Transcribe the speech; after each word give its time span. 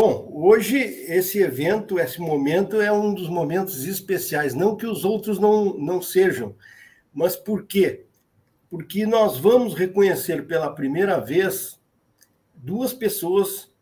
Bom, 0.00 0.30
hoje 0.32 0.78
esse 0.78 1.40
evento, 1.40 1.98
esse 1.98 2.20
momento 2.20 2.80
é 2.80 2.92
um 2.92 3.12
dos 3.12 3.28
momentos 3.28 3.84
especiais, 3.84 4.54
não 4.54 4.76
que 4.76 4.86
os 4.86 5.04
outros 5.04 5.40
não, 5.40 5.76
não 5.76 6.00
sejam, 6.00 6.54
mas 7.12 7.34
por 7.34 7.66
quê? 7.66 8.06
Porque 8.70 9.04
nós 9.04 9.38
vamos 9.38 9.74
reconhecer 9.74 10.46
pela 10.46 10.72
primeira 10.72 11.18
vez 11.18 11.80
duas 12.54 12.92
pessoas 12.92 13.72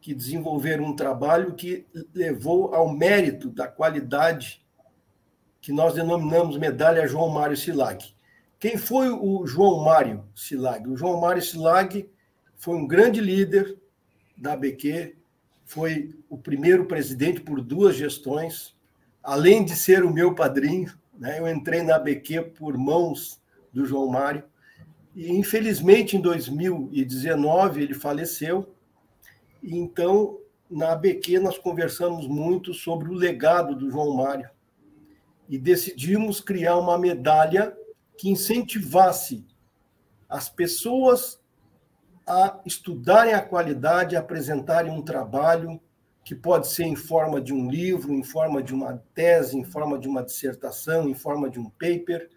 que 0.00 0.12
desenvolveram 0.12 0.86
um 0.86 0.96
trabalho 0.96 1.54
que 1.54 1.86
levou 2.12 2.74
ao 2.74 2.92
mérito 2.92 3.48
da 3.48 3.68
qualidade 3.68 4.66
que 5.60 5.70
nós 5.70 5.94
denominamos 5.94 6.58
medalha 6.58 7.06
João 7.06 7.28
Mário 7.28 7.56
Silag. 7.56 8.12
Quem 8.58 8.76
foi 8.76 9.08
o 9.08 9.46
João 9.46 9.84
Mário 9.84 10.24
Silag? 10.34 10.88
O 10.88 10.96
João 10.96 11.20
Mário 11.20 11.40
Silag 11.40 12.10
foi 12.56 12.74
um 12.74 12.88
grande 12.88 13.20
líder 13.20 13.78
da 14.36 14.54
ABQ, 14.54 15.19
foi 15.70 16.12
o 16.28 16.36
primeiro 16.36 16.84
presidente 16.86 17.40
por 17.40 17.60
duas 17.60 17.94
gestões, 17.94 18.76
além 19.22 19.64
de 19.64 19.76
ser 19.76 20.04
o 20.04 20.12
meu 20.12 20.34
padrinho. 20.34 20.92
Né? 21.16 21.38
Eu 21.38 21.46
entrei 21.46 21.80
na 21.80 21.94
ABQ 21.94 22.54
por 22.58 22.76
mãos 22.76 23.40
do 23.72 23.86
João 23.86 24.08
Mário. 24.08 24.42
E, 25.14 25.30
infelizmente, 25.30 26.16
em 26.16 26.20
2019, 26.20 27.84
ele 27.84 27.94
faleceu. 27.94 28.74
E, 29.62 29.78
então, 29.78 30.40
na 30.68 30.90
ABQ, 30.90 31.38
nós 31.38 31.56
conversamos 31.56 32.26
muito 32.26 32.74
sobre 32.74 33.08
o 33.08 33.14
legado 33.14 33.76
do 33.76 33.88
João 33.88 34.16
Mário. 34.16 34.50
E 35.48 35.56
decidimos 35.56 36.40
criar 36.40 36.78
uma 36.78 36.98
medalha 36.98 37.76
que 38.18 38.28
incentivasse 38.28 39.46
as 40.28 40.48
pessoas 40.48 41.39
a 42.26 42.60
estudarem 42.64 43.34
a 43.34 43.42
qualidade, 43.42 44.16
a 44.16 44.20
apresentarem 44.20 44.92
um 44.92 45.02
trabalho 45.02 45.80
que 46.24 46.34
pode 46.34 46.68
ser 46.68 46.84
em 46.84 46.94
forma 46.94 47.40
de 47.40 47.52
um 47.52 47.68
livro, 47.68 48.12
em 48.12 48.22
forma 48.22 48.62
de 48.62 48.72
uma 48.72 49.02
tese, 49.14 49.56
em 49.56 49.64
forma 49.64 49.98
de 49.98 50.06
uma 50.06 50.22
dissertação, 50.22 51.08
em 51.08 51.14
forma 51.14 51.50
de 51.50 51.58
um 51.58 51.68
paper, 51.70 52.28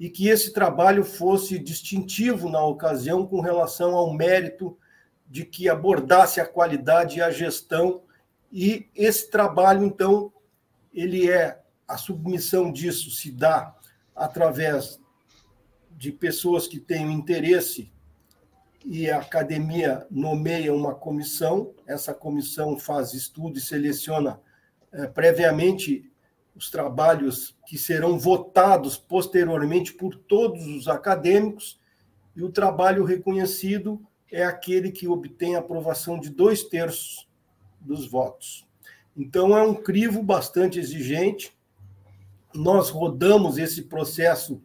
e 0.00 0.10
que 0.10 0.28
esse 0.28 0.52
trabalho 0.52 1.04
fosse 1.04 1.58
distintivo 1.58 2.48
na 2.48 2.64
ocasião 2.64 3.26
com 3.26 3.40
relação 3.40 3.94
ao 3.94 4.12
mérito 4.12 4.76
de 5.28 5.44
que 5.44 5.68
abordasse 5.68 6.40
a 6.40 6.46
qualidade 6.46 7.18
e 7.18 7.22
a 7.22 7.30
gestão. 7.30 8.02
E 8.52 8.88
esse 8.94 9.30
trabalho, 9.30 9.84
então, 9.84 10.32
ele 10.92 11.30
é 11.30 11.60
a 11.86 11.96
submissão 11.96 12.72
disso 12.72 13.10
se 13.10 13.30
dá 13.30 13.74
através 14.14 15.00
de 15.90 16.10
pessoas 16.10 16.66
que 16.66 16.80
têm 16.80 17.12
interesse 17.12 17.92
e 18.86 19.10
a 19.10 19.18
academia 19.18 20.06
nomeia 20.08 20.72
uma 20.72 20.94
comissão, 20.94 21.74
essa 21.86 22.14
comissão 22.14 22.78
faz 22.78 23.14
estudo 23.14 23.58
e 23.58 23.60
seleciona 23.60 24.40
é, 24.92 25.08
previamente 25.08 26.08
os 26.54 26.70
trabalhos 26.70 27.56
que 27.66 27.76
serão 27.76 28.16
votados 28.16 28.96
posteriormente 28.96 29.92
por 29.92 30.14
todos 30.14 30.66
os 30.68 30.86
acadêmicos, 30.86 31.80
e 32.34 32.42
o 32.42 32.50
trabalho 32.50 33.04
reconhecido 33.04 34.00
é 34.30 34.44
aquele 34.44 34.92
que 34.92 35.08
obtém 35.08 35.56
aprovação 35.56 36.18
de 36.18 36.30
dois 36.30 36.62
terços 36.62 37.28
dos 37.80 38.06
votos. 38.06 38.66
Então, 39.16 39.56
é 39.56 39.62
um 39.62 39.74
crivo 39.74 40.22
bastante 40.22 40.78
exigente. 40.78 41.56
Nós 42.54 42.90
rodamos 42.90 43.56
esse 43.56 43.82
processo 43.82 44.62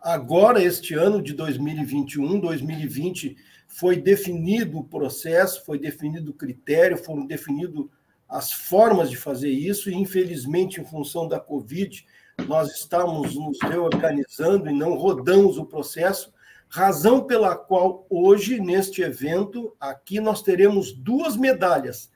Agora, 0.00 0.62
este 0.62 0.94
ano 0.94 1.20
de 1.20 1.32
2021, 1.32 2.38
2020, 2.38 3.36
foi 3.66 3.96
definido 3.96 4.78
o 4.78 4.84
processo, 4.84 5.64
foi 5.64 5.78
definido 5.78 6.30
o 6.30 6.34
critério, 6.34 6.96
foram 6.96 7.26
definidas 7.26 7.84
as 8.28 8.52
formas 8.52 9.10
de 9.10 9.16
fazer 9.16 9.50
isso, 9.50 9.90
e 9.90 9.94
infelizmente, 9.94 10.80
em 10.80 10.84
função 10.84 11.28
da 11.28 11.38
Covid, 11.38 12.04
nós 12.46 12.70
estamos 12.72 13.34
nos 13.34 13.58
reorganizando 13.62 14.68
e 14.68 14.72
não 14.72 14.94
rodamos 14.94 15.58
o 15.58 15.64
processo, 15.64 16.32
razão 16.68 17.24
pela 17.24 17.56
qual 17.56 18.06
hoje, 18.10 18.60
neste 18.60 19.02
evento, 19.02 19.74
aqui 19.80 20.20
nós 20.20 20.42
teremos 20.42 20.92
duas 20.92 21.36
medalhas 21.36 22.10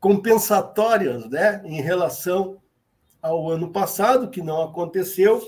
compensatórias 0.00 1.28
né, 1.28 1.62
em 1.64 1.80
relação 1.80 2.58
ao 3.22 3.48
ano 3.50 3.70
passado, 3.70 4.30
que 4.30 4.42
não 4.42 4.62
aconteceu, 4.62 5.42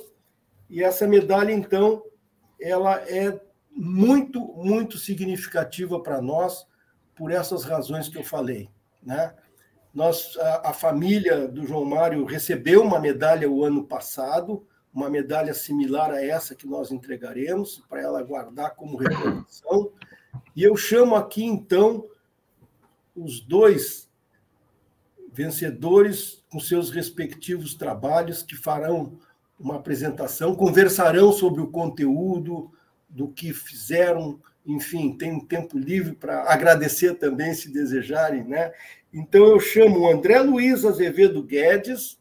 e 0.68 0.82
essa 0.82 1.06
medalha, 1.06 1.52
então, 1.52 2.02
ela 2.60 2.96
é 3.08 3.40
muito, 3.70 4.40
muito 4.54 4.98
significativa 4.98 6.00
para 6.00 6.20
nós 6.20 6.66
por 7.14 7.30
essas 7.30 7.64
razões 7.64 8.08
que 8.08 8.18
eu 8.18 8.24
falei. 8.24 8.68
Né? 9.02 9.34
Nós, 9.94 10.36
a, 10.36 10.70
a, 10.70 10.72
família 10.72 11.48
do 11.48 11.66
João 11.66 11.84
Mário 11.84 12.24
recebeu 12.24 12.82
uma 12.82 13.00
medalha 13.00 13.50
o 13.50 13.64
ano 13.64 13.84
passado, 13.84 14.66
uma 14.92 15.08
medalha 15.08 15.54
similar 15.54 16.10
a 16.10 16.24
essa 16.24 16.54
que 16.54 16.66
nós 16.66 16.90
entregaremos, 16.90 17.82
para 17.88 18.02
ela 18.02 18.22
guardar 18.22 18.74
como 18.74 18.98
recordação. 18.98 19.90
E 20.54 20.62
eu 20.62 20.76
chamo 20.76 21.14
aqui, 21.14 21.44
então, 21.44 22.04
os 23.14 23.40
dois 23.40 24.08
vencedores 25.32 26.44
com 26.50 26.58
seus 26.58 26.90
respectivos 26.90 27.74
trabalhos 27.74 28.42
que 28.42 28.56
farão 28.56 29.18
uma 29.58 29.76
apresentação, 29.76 30.54
conversarão 30.54 31.32
sobre 31.32 31.60
o 31.60 31.66
conteúdo, 31.66 32.70
do 33.08 33.28
que 33.28 33.52
fizeram, 33.52 34.38
enfim, 34.66 35.16
tem 35.16 35.32
um 35.32 35.40
tempo 35.40 35.78
livre 35.78 36.14
para 36.14 36.52
agradecer 36.52 37.14
também, 37.14 37.54
se 37.54 37.72
desejarem, 37.72 38.44
né? 38.44 38.70
Então 39.12 39.46
eu 39.46 39.58
chamo 39.58 40.00
o 40.00 40.10
André 40.10 40.40
Luiz 40.40 40.84
Azevedo 40.84 41.42
Guedes, 41.42 42.18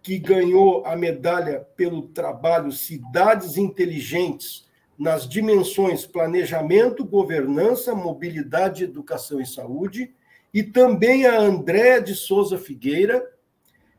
que 0.00 0.18
ganhou 0.18 0.86
a 0.86 0.94
medalha 0.94 1.66
pelo 1.76 2.02
trabalho 2.02 2.70
Cidades 2.70 3.56
Inteligentes 3.56 4.64
nas 4.96 5.28
dimensões 5.28 6.06
planejamento, 6.06 7.04
governança, 7.04 7.94
mobilidade, 7.94 8.84
educação 8.84 9.40
e 9.40 9.46
saúde, 9.46 10.14
e 10.54 10.62
também 10.62 11.26
a 11.26 11.38
André 11.38 12.00
de 12.00 12.14
Souza 12.14 12.56
Figueira, 12.56 13.22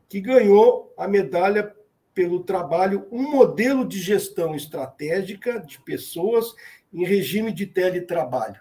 que 0.08 0.20
ganhou 0.20 0.92
a 0.96 1.06
medalha 1.06 1.72
pelo 2.18 2.42
trabalho 2.42 3.06
um 3.12 3.30
modelo 3.30 3.86
de 3.86 4.00
gestão 4.00 4.52
estratégica 4.52 5.60
de 5.60 5.80
pessoas 5.80 6.52
em 6.92 7.04
regime 7.04 7.52
de 7.52 7.64
teletrabalho. 7.64 8.60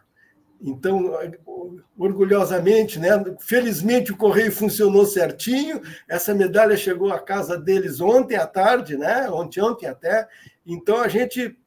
Então, 0.61 1.11
orgulhosamente, 1.97 2.99
né? 2.99 3.09
Felizmente 3.39 4.11
o 4.11 4.17
correio 4.17 4.51
funcionou 4.51 5.07
certinho. 5.07 5.81
Essa 6.07 6.35
medalha 6.35 6.77
chegou 6.77 7.11
à 7.11 7.19
casa 7.19 7.57
deles 7.57 7.99
ontem 7.99 8.35
à 8.35 8.45
tarde, 8.45 8.95
né? 8.95 9.27
Ontem, 9.27 9.59
ontem 9.59 9.87
até. 9.87 10.27
Então 10.63 11.01
a 11.01 11.07
gente 11.07 11.57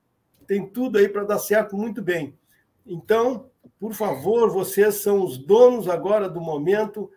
tem 0.47 0.65
tudo 0.65 0.97
aí 0.97 1.09
para 1.09 1.25
dar 1.25 1.41
certo 1.41 1.77
muito 1.77 2.01
bem. 2.01 2.39
Então, 2.87 3.51
por 3.81 3.95
favor, 3.95 4.49
vocês 4.49 4.95
são 4.95 5.25
os 5.25 5.37
donos 5.37 5.89
agora 5.89 6.29
do 6.29 6.41
momento. 6.41 7.11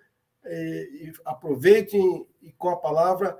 Eh, 0.44 0.88
e 0.94 1.13
aproveitem 1.23 2.25
e 2.41 2.51
com 2.53 2.69
a 2.69 2.75
palavra 2.75 3.38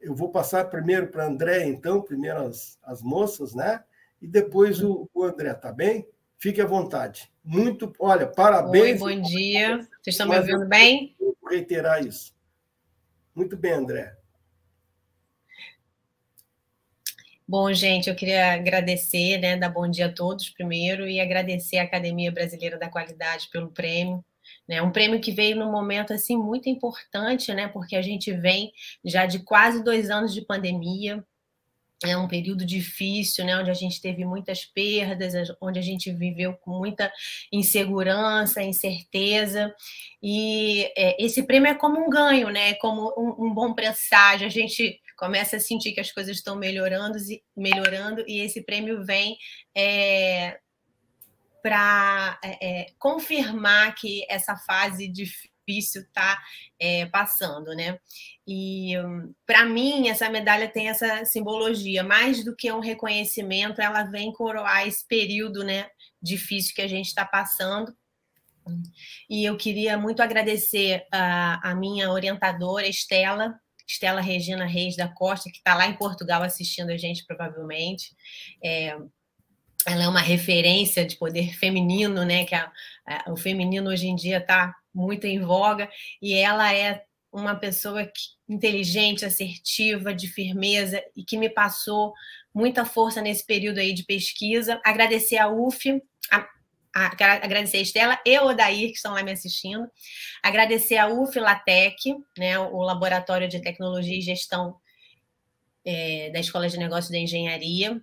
eu 0.00 0.14
vou 0.14 0.30
passar 0.30 0.64
primeiro 0.70 1.08
para 1.08 1.26
André, 1.26 1.66
então, 1.66 2.02
primeiro 2.02 2.46
as, 2.46 2.78
as 2.82 3.02
moças, 3.02 3.54
né? 3.54 3.82
E 4.20 4.26
depois 4.26 4.82
o, 4.82 5.08
o 5.12 5.24
André, 5.24 5.52
tá 5.54 5.72
bem? 5.72 6.06
Fique 6.36 6.60
à 6.60 6.66
vontade. 6.66 7.32
Muito, 7.44 7.92
olha, 7.98 8.26
parabéns. 8.26 9.02
Oi, 9.02 9.16
bom 9.16 9.22
dia. 9.22 9.78
Vocês 10.00 10.14
estão 10.14 10.28
me 10.28 10.36
ouvindo 10.36 10.66
bem? 10.66 11.16
Vou 11.18 11.36
reiterar 11.48 12.04
isso. 12.04 12.32
Muito 13.34 13.56
bem, 13.56 13.72
André. 13.72 14.16
Bom, 17.46 17.72
gente, 17.72 18.10
eu 18.10 18.14
queria 18.14 18.52
agradecer, 18.52 19.38
né, 19.38 19.56
dar 19.56 19.70
bom 19.70 19.88
dia 19.88 20.06
a 20.06 20.12
todos 20.12 20.50
primeiro 20.50 21.08
e 21.08 21.18
agradecer 21.18 21.78
à 21.78 21.84
Academia 21.84 22.30
Brasileira 22.30 22.78
da 22.78 22.90
Qualidade 22.90 23.48
pelo 23.50 23.70
prêmio. 23.70 24.22
Né? 24.68 24.82
Um 24.82 24.92
prêmio 24.92 25.20
que 25.20 25.32
veio 25.32 25.56
num 25.56 25.72
momento 25.72 26.12
assim 26.12 26.36
muito 26.36 26.68
importante, 26.68 27.52
né? 27.54 27.68
Porque 27.68 27.96
a 27.96 28.02
gente 28.02 28.32
vem 28.32 28.72
já 29.04 29.24
de 29.26 29.38
quase 29.40 29.82
dois 29.82 30.10
anos 30.10 30.34
de 30.34 30.42
pandemia, 30.42 31.24
é 32.04 32.16
um 32.16 32.28
período 32.28 32.64
difícil, 32.64 33.44
né, 33.44 33.58
onde 33.58 33.70
a 33.70 33.74
gente 33.74 34.00
teve 34.00 34.24
muitas 34.24 34.64
perdas, 34.64 35.32
onde 35.60 35.80
a 35.80 35.82
gente 35.82 36.12
viveu 36.12 36.54
com 36.54 36.70
muita 36.70 37.12
insegurança, 37.50 38.62
incerteza, 38.62 39.74
e 40.22 40.84
é, 40.96 41.22
esse 41.22 41.42
prêmio 41.42 41.70
é 41.70 41.74
como 41.74 41.98
um 41.98 42.08
ganho, 42.08 42.50
né, 42.50 42.74
como 42.74 43.12
um, 43.16 43.46
um, 43.46 43.54
bom 43.54 43.74
presságio, 43.74 44.46
a 44.46 44.50
gente 44.50 45.00
começa 45.16 45.56
a 45.56 45.60
sentir 45.60 45.92
que 45.92 46.00
as 46.00 46.12
coisas 46.12 46.36
estão 46.36 46.54
melhorando, 46.54 47.18
melhorando 47.56 48.24
e 48.28 48.40
esse 48.40 48.62
prêmio 48.62 49.04
vem 49.04 49.36
é, 49.76 50.56
para 51.62 52.38
é, 52.42 52.80
é, 52.80 52.86
confirmar 52.98 53.94
que 53.94 54.24
essa 54.28 54.56
fase 54.56 55.08
difícil 55.08 56.02
está 56.02 56.38
é, 56.80 57.06
passando, 57.06 57.74
né? 57.74 57.98
E 58.46 58.94
para 59.46 59.66
mim 59.66 60.08
essa 60.08 60.30
medalha 60.30 60.68
tem 60.68 60.88
essa 60.88 61.24
simbologia, 61.24 62.02
mais 62.02 62.42
do 62.42 62.56
que 62.56 62.72
um 62.72 62.80
reconhecimento, 62.80 63.80
ela 63.80 64.04
vem 64.04 64.32
coroar 64.32 64.86
esse 64.86 65.06
período, 65.06 65.62
né, 65.62 65.88
difícil 66.22 66.74
que 66.74 66.80
a 66.80 66.88
gente 66.88 67.06
está 67.06 67.26
passando 67.26 67.94
E 69.28 69.44
eu 69.44 69.56
queria 69.56 69.96
muito 69.96 70.22
agradecer 70.22 71.06
a, 71.12 71.70
a 71.70 71.74
minha 71.74 72.10
orientadora, 72.10 72.86
Estela, 72.86 73.58
Estela 73.86 74.20
Regina 74.20 74.66
Reis 74.66 74.96
da 74.96 75.08
Costa, 75.08 75.50
que 75.50 75.58
está 75.58 75.74
lá 75.74 75.86
em 75.86 75.96
Portugal 75.96 76.42
assistindo 76.42 76.90
a 76.90 76.96
gente, 76.96 77.24
provavelmente. 77.26 78.14
É, 78.62 78.96
ela 79.88 80.04
é 80.04 80.08
uma 80.08 80.20
referência 80.20 81.04
de 81.04 81.16
poder 81.16 81.54
feminino, 81.54 82.24
né? 82.24 82.44
Que 82.44 82.54
a, 82.54 82.70
a, 83.06 83.32
o 83.32 83.36
feminino 83.36 83.90
hoje 83.90 84.06
em 84.06 84.14
dia 84.14 84.38
está 84.38 84.74
muito 84.94 85.26
em 85.26 85.40
voga, 85.40 85.88
e 86.20 86.34
ela 86.34 86.74
é 86.74 87.02
uma 87.32 87.54
pessoa 87.54 88.04
que, 88.04 88.22
inteligente, 88.48 89.24
assertiva, 89.24 90.14
de 90.14 90.26
firmeza 90.28 91.02
e 91.14 91.24
que 91.24 91.36
me 91.36 91.48
passou 91.48 92.12
muita 92.54 92.84
força 92.84 93.20
nesse 93.20 93.44
período 93.44 93.78
aí 93.78 93.92
de 93.92 94.04
pesquisa. 94.04 94.80
Agradecer 94.84 95.36
a 95.36 95.48
UF, 95.48 96.02
a, 96.30 96.48
a, 96.94 97.06
agradecer 97.44 97.76
a 97.76 97.82
Estela 97.82 98.20
e 98.24 98.38
o 98.38 98.46
Odair, 98.46 98.88
que 98.88 98.96
estão 98.96 99.12
lá 99.12 99.22
me 99.22 99.32
assistindo. 99.32 99.86
Agradecer 100.42 100.96
a 100.96 101.08
UF 101.08 101.38
Latec, 101.38 102.14
né, 102.36 102.58
o 102.58 102.82
Laboratório 102.82 103.48
de 103.48 103.60
Tecnologia 103.60 104.16
e 104.16 104.22
Gestão 104.22 104.76
é, 105.84 106.30
da 106.30 106.40
Escola 106.40 106.68
de 106.68 106.78
Negócios 106.78 107.10
da 107.10 107.18
Engenharia, 107.18 108.02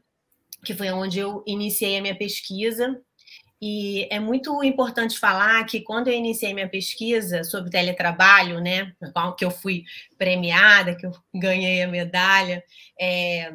que 0.65 0.73
foi 0.73 0.91
onde 0.91 1.19
eu 1.19 1.43
iniciei 1.47 1.97
a 1.97 2.01
minha 2.01 2.17
pesquisa. 2.17 2.99
E 3.61 4.07
é 4.11 4.19
muito 4.19 4.63
importante 4.63 5.17
falar 5.17 5.63
que 5.65 5.81
quando 5.81 6.09
eu 6.09 6.13
iniciei 6.13 6.53
minha 6.53 6.67
pesquisa 6.67 7.43
sobre 7.43 7.71
teletrabalho, 7.71 8.59
né, 8.59 8.93
que 9.37 9.45
eu 9.45 9.49
fui 9.51 9.83
premiada, 10.17 10.95
que 10.95 11.05
eu 11.05 11.11
ganhei 11.33 11.81
a 11.81 11.87
medalha, 11.87 12.63
é, 12.99 13.53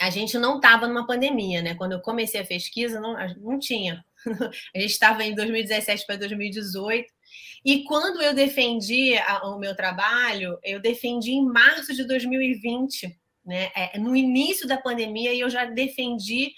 a 0.00 0.10
gente 0.10 0.38
não 0.38 0.56
estava 0.56 0.86
numa 0.86 1.06
pandemia, 1.06 1.60
né? 1.60 1.74
Quando 1.74 1.92
eu 1.92 2.00
comecei 2.00 2.40
a 2.40 2.46
pesquisa, 2.46 3.00
não, 3.00 3.16
não 3.38 3.58
tinha. 3.58 4.04
A 4.74 4.78
gente 4.78 4.92
estava 4.92 5.24
em 5.24 5.34
2017 5.34 6.06
para 6.06 6.16
2018. 6.16 7.12
E 7.64 7.82
quando 7.84 8.22
eu 8.22 8.32
defendi 8.32 9.16
a, 9.18 9.48
o 9.48 9.58
meu 9.58 9.74
trabalho, 9.74 10.58
eu 10.62 10.80
defendi 10.80 11.32
em 11.32 11.44
março 11.44 11.94
de 11.94 12.04
2020, 12.04 13.17
né? 13.48 13.70
É, 13.74 13.98
no 13.98 14.14
início 14.14 14.68
da 14.68 14.76
pandemia, 14.76 15.34
eu 15.34 15.48
já 15.48 15.64
defendi 15.64 16.52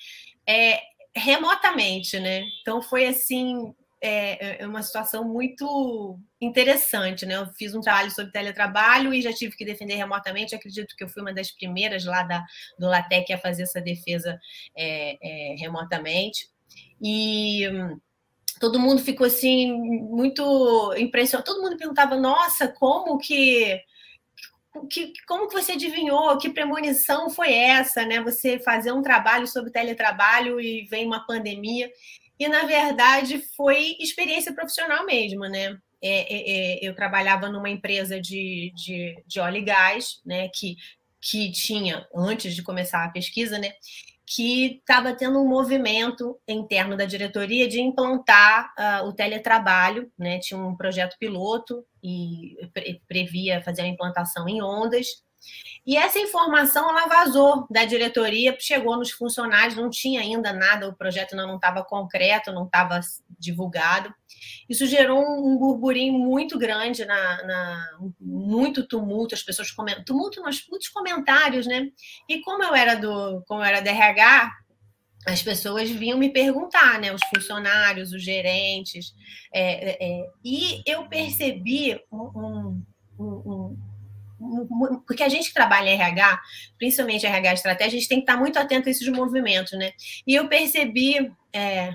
é, 0.47 0.81
remotamente, 1.15 2.19
né? 2.19 2.43
Então 2.61 2.83
foi 2.83 3.07
assim 3.07 3.73
é, 4.01 4.63
é, 4.63 4.67
uma 4.67 4.83
situação 4.83 5.23
muito 5.23 6.19
interessante, 6.41 7.25
né? 7.25 7.37
Eu 7.37 7.47
fiz 7.55 7.75
um 7.77 7.81
trabalho 7.81 8.11
sobre 8.11 8.33
teletrabalho 8.33 9.15
e 9.15 9.23
já 9.23 9.33
tive 9.33 9.57
que 9.57 9.65
defender 9.65 9.95
remotamente. 9.95 10.55
Acredito 10.55 10.97
que 10.97 11.05
eu 11.05 11.09
fui 11.09 11.23
uma 11.23 11.33
das 11.33 11.53
primeiras 11.53 12.05
lá 12.05 12.25
da, 12.25 12.45
do 12.77 12.89
LaTeC 12.89 13.33
a 13.33 13.39
fazer 13.39 13.63
essa 13.63 13.81
defesa 13.81 14.37
é, 14.77 15.17
é, 15.23 15.55
remotamente. 15.59 16.49
E 17.01 17.63
todo 18.59 18.81
mundo 18.81 19.01
ficou 19.01 19.27
assim 19.27 19.73
muito 19.73 20.93
impressionado. 20.99 21.47
Todo 21.47 21.63
mundo 21.63 21.77
perguntava: 21.77 22.17
Nossa, 22.17 22.67
como 22.67 23.17
que 23.19 23.81
que, 24.89 25.13
como 25.27 25.49
que 25.49 25.55
você 25.55 25.73
adivinhou? 25.73 26.39
Que 26.39 26.51
premonição 26.51 27.29
foi 27.29 27.53
essa, 27.53 28.05
né? 28.07 28.21
Você 28.23 28.59
fazer 28.59 28.93
um 28.93 29.03
trabalho 29.03 29.47
sobre 29.47 29.71
teletrabalho 29.71 30.61
e 30.61 30.85
vem 30.85 31.07
uma 31.07 31.27
pandemia. 31.27 31.91
E, 32.39 32.49
na 32.49 32.63
verdade, 32.63 33.45
foi 33.57 33.97
experiência 33.99 34.55
profissional 34.55 35.05
mesmo, 35.05 35.43
né? 35.43 35.79
É, 36.03 36.35
é, 36.35 36.51
é, 36.51 36.89
eu 36.89 36.95
trabalhava 36.95 37.49
numa 37.49 37.69
empresa 37.69 38.21
de, 38.21 38.73
de, 38.75 39.23
de 39.27 39.41
óleo 39.41 39.59
e 39.59 39.63
gás, 39.63 40.21
né? 40.25 40.49
Que, 40.49 40.77
que 41.21 41.51
tinha, 41.53 42.07
antes 42.15 42.55
de 42.55 42.63
começar 42.63 43.05
a 43.05 43.11
pesquisa, 43.11 43.59
né? 43.59 43.73
Que 44.33 44.77
estava 44.77 45.13
tendo 45.13 45.41
um 45.41 45.49
movimento 45.49 46.39
interno 46.47 46.97
da 46.97 47.05
diretoria 47.05 47.69
de 47.69 47.81
implantar 47.81 48.73
uh, 48.79 49.09
o 49.09 49.13
teletrabalho, 49.13 50.09
né? 50.17 50.39
Tinha 50.39 50.61
um 50.61 50.77
projeto 50.77 51.17
piloto 51.19 51.85
e 52.01 52.57
previa 53.09 53.61
fazer 53.61 53.83
a 53.83 53.89
implantação 53.89 54.49
em 54.49 54.63
ondas. 54.63 55.25
E 55.87 55.97
essa 55.97 56.19
informação 56.19 56.89
ela 56.89 57.07
vazou 57.07 57.67
da 57.71 57.85
diretoria, 57.85 58.57
chegou 58.59 58.97
nos 58.97 59.11
funcionários, 59.11 59.77
não 59.77 59.89
tinha 59.89 60.21
ainda 60.21 60.53
nada, 60.53 60.89
o 60.89 60.95
projeto 60.95 61.35
não 61.35 61.57
estava 61.57 61.83
concreto, 61.83 62.53
não 62.53 62.67
estava 62.67 63.01
divulgado. 63.39 64.15
Isso 64.69 64.87
gerou 64.87 65.19
um 65.21 65.57
burburinho 65.57 66.19
muito 66.19 66.59
grande, 66.59 67.05
na, 67.05 67.45
na 67.45 67.99
muito 68.21 68.87
tumulto, 68.87 69.35
as 69.35 69.43
pessoas 69.43 69.71
comentam, 69.71 70.05
tumulto, 70.05 70.41
mas 70.43 70.65
muitos 70.69 70.89
comentários, 70.89 71.67
né? 71.67 71.89
E 72.29 72.41
como 72.43 72.63
eu 72.63 72.75
era 72.75 72.95
do, 72.95 73.43
como 73.49 73.61
eu 73.61 73.65
era 73.65 73.81
da 73.81 73.91
RH, 73.91 74.53
as 75.27 75.43
pessoas 75.43 75.91
vinham 75.91 76.19
me 76.19 76.31
perguntar, 76.31 76.99
né? 77.01 77.13
Os 77.13 77.23
funcionários, 77.35 78.13
os 78.13 78.23
gerentes, 78.23 79.15
é, 79.53 79.91
é, 79.91 80.23
é 80.23 80.31
e 80.45 80.83
eu 80.87 81.09
percebi 81.09 82.01
um, 82.13 82.83
um, 83.19 83.25
um 83.25 83.90
porque 85.07 85.23
a 85.23 85.29
gente 85.29 85.49
que 85.49 85.55
trabalha 85.55 85.91
em 85.91 85.95
RH, 85.95 86.41
principalmente 86.79 87.27
RH 87.27 87.55
estratégia, 87.55 87.97
a 87.97 88.01
gente 88.01 88.09
tem 88.09 88.19
que 88.19 88.25
estar 88.25 88.39
muito 88.39 88.59
atento 88.59 88.89
a 88.89 88.91
esses 88.91 89.09
movimentos, 89.09 89.73
né? 89.73 89.93
E 90.27 90.35
eu 90.35 90.49
percebi 90.49 91.31
é, 91.53 91.95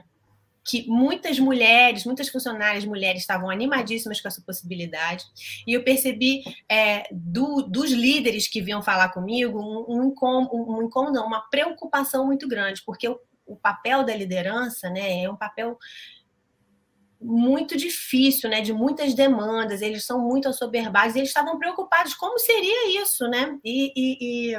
que 0.65 0.87
muitas 0.87 1.39
mulheres, 1.39 2.05
muitas 2.05 2.27
funcionárias 2.29 2.85
mulheres 2.85 3.21
estavam 3.21 3.49
animadíssimas 3.49 4.19
com 4.19 4.27
essa 4.27 4.41
possibilidade, 4.41 5.23
e 5.65 5.73
eu 5.73 5.83
percebi 5.83 6.43
é, 6.69 7.07
do, 7.11 7.61
dos 7.61 7.91
líderes 7.91 8.47
que 8.47 8.61
vinham 8.61 8.81
falar 8.81 9.09
comigo 9.09 9.59
um, 9.59 9.97
um, 9.97 10.03
incômodo, 10.05 10.55
um 10.55 10.83
incômodo, 10.83 11.21
uma 11.21 11.41
preocupação 11.49 12.25
muito 12.25 12.47
grande, 12.47 12.81
porque 12.85 13.07
o, 13.07 13.19
o 13.45 13.55
papel 13.55 14.03
da 14.03 14.15
liderança 14.15 14.89
né, 14.89 15.23
é 15.23 15.29
um 15.29 15.35
papel 15.35 15.77
muito 17.25 17.75
difícil, 17.75 18.49
né, 18.49 18.61
de 18.61 18.71
muitas 18.71 19.13
demandas, 19.13 19.81
eles 19.81 20.05
são 20.05 20.19
muito 20.19 20.47
assoberbados, 20.47 21.15
eles 21.15 21.29
estavam 21.29 21.57
preocupados 21.57 22.13
como 22.13 22.37
seria 22.37 23.01
isso, 23.01 23.27
né? 23.27 23.57
E, 23.63 23.91
e, 23.95 24.51
e... 24.51 24.57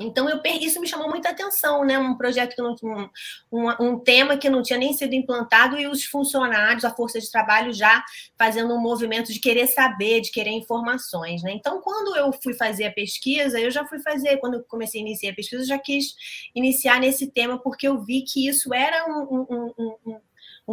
então 0.00 0.28
eu 0.28 0.40
isso 0.60 0.80
me 0.80 0.86
chamou 0.86 1.08
muita 1.08 1.28
atenção, 1.28 1.84
né? 1.84 1.98
Um 1.98 2.16
projeto 2.16 2.54
que 2.54 2.62
não 2.62 2.74
um, 2.82 3.08
um, 3.52 3.86
um, 3.86 3.98
tema 3.98 4.38
que 4.38 4.48
não 4.48 4.62
tinha 4.62 4.78
nem 4.78 4.94
sido 4.94 5.14
implantado 5.14 5.78
e 5.78 5.86
os 5.86 6.04
funcionários, 6.04 6.84
a 6.84 6.94
força 6.94 7.20
de 7.20 7.30
trabalho 7.30 7.72
já 7.72 8.02
fazendo 8.38 8.74
um 8.74 8.80
movimento 8.80 9.32
de 9.32 9.38
querer 9.38 9.66
saber, 9.66 10.22
de 10.22 10.30
querer 10.30 10.50
informações, 10.50 11.42
né? 11.42 11.52
Então 11.52 11.82
quando 11.82 12.16
eu 12.16 12.32
fui 12.42 12.54
fazer 12.54 12.86
a 12.86 12.92
pesquisa, 12.92 13.60
eu 13.60 13.70
já 13.70 13.84
fui 13.86 14.00
fazer 14.00 14.38
quando 14.38 14.54
eu 14.54 14.64
comecei 14.64 15.00
a 15.00 15.04
iniciar 15.04 15.32
a 15.32 15.34
pesquisa, 15.34 15.62
eu 15.62 15.66
já 15.66 15.78
quis 15.78 16.14
iniciar 16.54 17.00
nesse 17.00 17.30
tema 17.30 17.58
porque 17.58 17.86
eu 17.86 18.02
vi 18.02 18.22
que 18.22 18.48
isso 18.48 18.72
era 18.72 19.06
um, 19.06 19.46
um 19.50 19.96
um 20.06 20.20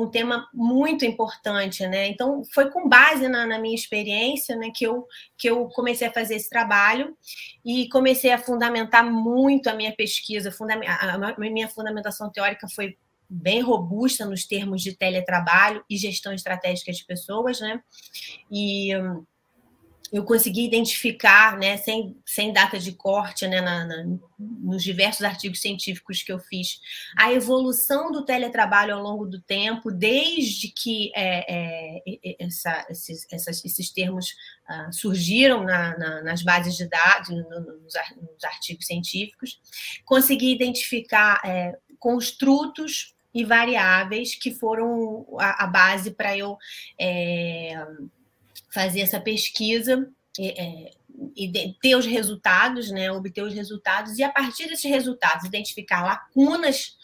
tema 0.08 0.50
muito 0.52 1.06
importante, 1.06 1.86
né? 1.86 2.08
Então, 2.08 2.44
foi 2.52 2.72
com 2.72 2.90
base 2.90 3.28
na, 3.28 3.46
na, 3.46 3.60
minha 3.60 3.76
experiência 3.76 4.56
né, 4.56 4.72
que, 4.74 4.86
eu, 4.86 5.08
que 5.38 5.48
eu 5.48 5.68
comecei 5.70 6.08
a 6.08 6.12
fazer 6.12 6.36
esse 6.36 6.50
trabalho 6.50 7.16
e 7.64 7.88
comecei 7.90 8.32
a 8.32 8.40
fundamentar 8.40 9.06
muito 9.06 9.68
a 9.68 9.74
minha 9.76 9.96
pesquisa. 9.96 10.50
A 10.50 11.40
minha 11.40 11.68
fundamentação 11.68 12.32
teórica 12.32 12.68
foi 12.68 12.98
bem 13.30 13.62
robusta 13.62 14.26
nos 14.26 14.46
termos 14.46 14.82
de 14.82 14.96
teletrabalho 14.96 15.84
e 15.90 15.96
gestão 15.96 16.34
estratégica 16.34 16.92
de 16.92 17.06
pessoas, 17.06 17.60
né? 17.60 17.82
E 18.52 18.92
eu 20.14 20.24
consegui 20.24 20.64
identificar, 20.64 21.58
né, 21.58 21.76
sem, 21.78 22.16
sem 22.24 22.54
data 22.54 22.78
de 22.78 22.92
corte, 22.92 23.48
né, 23.48 23.60
na, 23.62 23.84
na, 23.84 24.06
nos 24.38 24.84
diversos 24.84 25.24
artigos 25.24 25.60
científicos 25.60 26.22
que 26.22 26.32
eu 26.32 26.38
fiz, 26.38 26.80
a 27.18 27.34
evolução 27.34 28.12
do 28.12 28.24
teletrabalho 28.24 28.94
ao 28.94 29.02
longo 29.02 29.26
do 29.26 29.42
tempo, 29.42 29.92
desde 29.92 30.68
que 30.68 31.12
é, 31.16 31.98
é, 32.06 32.36
essa, 32.40 32.86
esses, 32.92 33.26
essas, 33.32 33.66
esses 33.66 33.90
termos 33.90 34.36
uh, 34.70 34.94
surgiram 34.94 35.64
na, 35.64 36.22
nas 36.22 36.44
bases 36.44 36.78
de 36.78 36.88
dados, 36.88 37.30
no, 37.30 37.50
nos, 37.50 37.94
nos, 38.22 38.44
artigos 38.44 38.86
científicos, 38.86 39.60
consegui 40.06 40.54
identificar 40.54 41.42
é, 41.44 41.76
construtos 41.98 43.16
e 43.34 43.44
variáveis 43.44 44.36
que 44.36 44.54
foram 44.54 45.26
a, 45.40 45.64
a 45.64 45.68
base 45.68 46.12
para 46.12 46.38
eu 46.38 46.56
é, 47.00 47.84
fazer 48.74 49.02
essa 49.02 49.20
pesquisa 49.20 50.10
é, 50.40 50.92
e 51.36 51.76
ter 51.82 51.96
os 51.96 52.06
resultados, 52.06 52.90
né, 52.90 53.12
obter 53.12 53.44
os 53.44 53.54
resultados, 53.54 54.18
e 54.18 54.24
a 54.24 54.32
partir 54.32 54.68
desses 54.68 54.90
resultados 54.90 55.46
identificar 55.46 56.04
lacunas 56.04 56.98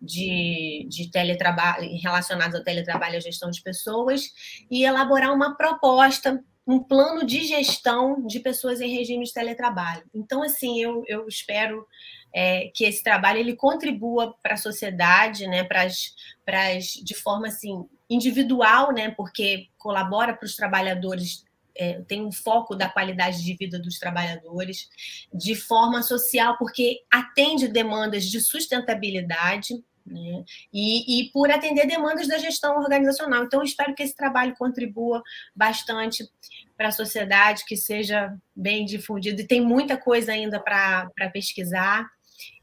de, 0.00 0.86
de 0.88 1.10
teletrabalho 1.10 1.88
relacionadas 2.00 2.54
ao 2.54 2.64
teletrabalho 2.64 3.14
e 3.14 3.16
à 3.18 3.20
gestão 3.20 3.50
de 3.50 3.62
pessoas 3.62 4.30
e 4.70 4.84
elaborar 4.84 5.32
uma 5.32 5.54
proposta, 5.54 6.42
um 6.66 6.82
plano 6.82 7.26
de 7.26 7.44
gestão 7.44 8.26
de 8.26 8.40
pessoas 8.40 8.80
em 8.80 8.88
regime 8.88 9.24
de 9.24 9.32
teletrabalho. 9.32 10.04
Então, 10.14 10.42
assim, 10.42 10.80
eu, 10.80 11.04
eu 11.06 11.28
espero 11.28 11.86
é, 12.34 12.70
que 12.74 12.84
esse 12.84 13.02
trabalho 13.02 13.38
ele 13.38 13.54
contribua 13.54 14.34
para 14.42 14.54
a 14.54 14.58
sociedade, 14.58 15.46
né, 15.46 15.62
pras, 15.64 16.14
pras, 16.44 16.86
de 16.86 17.14
forma 17.14 17.48
assim 17.48 17.84
individual, 18.14 18.92
né, 18.92 19.10
porque 19.10 19.68
colabora 19.78 20.34
para 20.34 20.46
os 20.46 20.56
trabalhadores 20.56 21.44
é, 21.74 22.00
tem 22.02 22.22
um 22.24 22.32
foco 22.32 22.74
da 22.76 22.88
qualidade 22.88 23.42
de 23.42 23.54
vida 23.54 23.78
dos 23.78 23.98
trabalhadores, 23.98 24.88
de 25.32 25.54
forma 25.54 26.02
social, 26.02 26.56
porque 26.58 27.00
atende 27.10 27.66
demandas 27.68 28.24
de 28.24 28.40
sustentabilidade, 28.40 29.82
Né? 30.04 30.44
E, 30.72 31.20
e, 31.20 31.30
por 31.30 31.48
atender 31.50 31.86
demandas 31.86 32.26
da 32.26 32.36
gestão 32.36 32.76
organizacional. 32.76 33.44
Então, 33.44 33.62
espero 33.62 33.94
que 33.94 34.02
esse 34.02 34.16
trabalho 34.16 34.54
contribua 34.56 35.22
bastante 35.54 36.28
para 36.76 36.88
a 36.88 36.92
sociedade, 36.92 37.64
que 37.64 37.76
seja 37.76 38.36
bem 38.54 38.84
difundido. 38.84 39.40
E 39.40 39.46
tem 39.46 39.60
muita 39.60 39.96
coisa 39.96 40.32
ainda 40.32 40.58
para 40.58 41.30
pesquisar. 41.32 42.10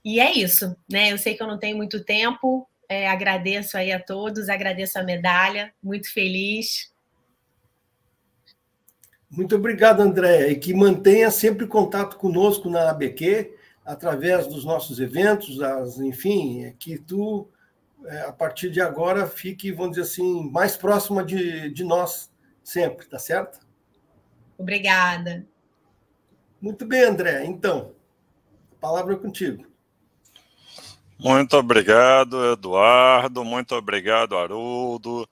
E 0.04 0.20
é 0.20 0.34
isso, 0.34 0.76
né? 0.92 1.14
Eu 1.14 1.18
sei 1.18 1.34
que 1.34 1.42
eu 1.42 1.48
não 1.48 1.58
tenho 1.58 1.78
muito 1.78 2.04
tempo. 2.04 2.68
É, 2.92 3.08
agradeço 3.08 3.78
aí 3.78 3.92
a 3.92 4.00
todos, 4.00 4.50
agradeço 4.50 4.98
a 4.98 5.04
medalha, 5.04 5.72
muito 5.82 6.12
feliz. 6.12 6.92
Muito 9.30 9.56
obrigado, 9.56 10.02
André, 10.02 10.50
e 10.50 10.56
que 10.56 10.74
mantenha 10.74 11.30
sempre 11.30 11.68
contato 11.68 12.18
conosco 12.18 12.68
na 12.68 12.90
ABQ, 12.90 13.56
através 13.86 14.48
dos 14.48 14.66
nossos 14.66 15.00
eventos, 15.00 15.62
as, 15.62 16.00
enfim, 16.00 16.76
que 16.80 16.98
tu, 16.98 17.48
é, 18.06 18.22
a 18.22 18.32
partir 18.32 18.72
de 18.72 18.82
agora, 18.82 19.28
fique, 19.28 19.72
vamos 19.72 19.92
dizer 19.92 20.10
assim, 20.10 20.50
mais 20.50 20.76
próxima 20.76 21.24
de, 21.24 21.70
de 21.70 21.84
nós 21.84 22.32
sempre, 22.64 23.06
tá 23.06 23.20
certo? 23.20 23.60
Obrigada. 24.58 25.46
Muito 26.60 26.88
bem, 26.88 27.04
André. 27.04 27.46
Então, 27.46 27.94
a 28.72 28.76
palavra 28.82 29.14
é 29.14 29.18
contigo. 29.18 29.69
Muito 31.22 31.58
obrigado, 31.58 32.54
Eduardo. 32.54 33.44
Muito 33.44 33.76
obrigado, 33.76 34.38
Haroldo. 34.38 35.30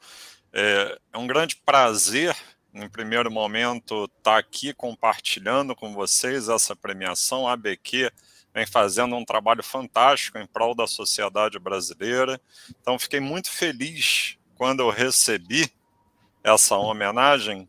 É, 0.52 1.00
é 1.14 1.18
um 1.18 1.26
grande 1.26 1.56
prazer, 1.56 2.36
em 2.74 2.90
primeiro 2.90 3.32
momento, 3.32 4.04
estar 4.18 4.38
aqui 4.38 4.74
compartilhando 4.74 5.74
com 5.74 5.94
vocês 5.94 6.50
essa 6.50 6.76
premiação. 6.76 7.48
A 7.48 7.54
ABQ 7.54 8.12
vem 8.54 8.66
fazendo 8.66 9.16
um 9.16 9.24
trabalho 9.24 9.64
fantástico 9.64 10.38
em 10.38 10.46
prol 10.46 10.76
da 10.76 10.86
sociedade 10.86 11.58
brasileira. 11.58 12.38
Então, 12.82 13.00
fiquei 13.00 13.22
muito 13.22 13.50
feliz 13.50 14.38
quando 14.56 14.82
eu 14.82 14.90
recebi 14.90 15.72
essa 16.44 16.76
homenagem, 16.76 17.66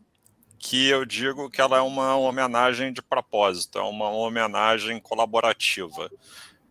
que 0.57 0.89
eu 0.89 1.05
digo 1.05 1.49
que 1.49 1.61
ela 1.61 1.77
é 1.77 1.81
uma 1.81 2.17
homenagem 2.17 2.91
de 2.91 3.01
propósito, 3.01 3.79
é 3.79 3.81
uma 3.81 4.09
homenagem 4.09 4.99
colaborativa. 4.99 6.11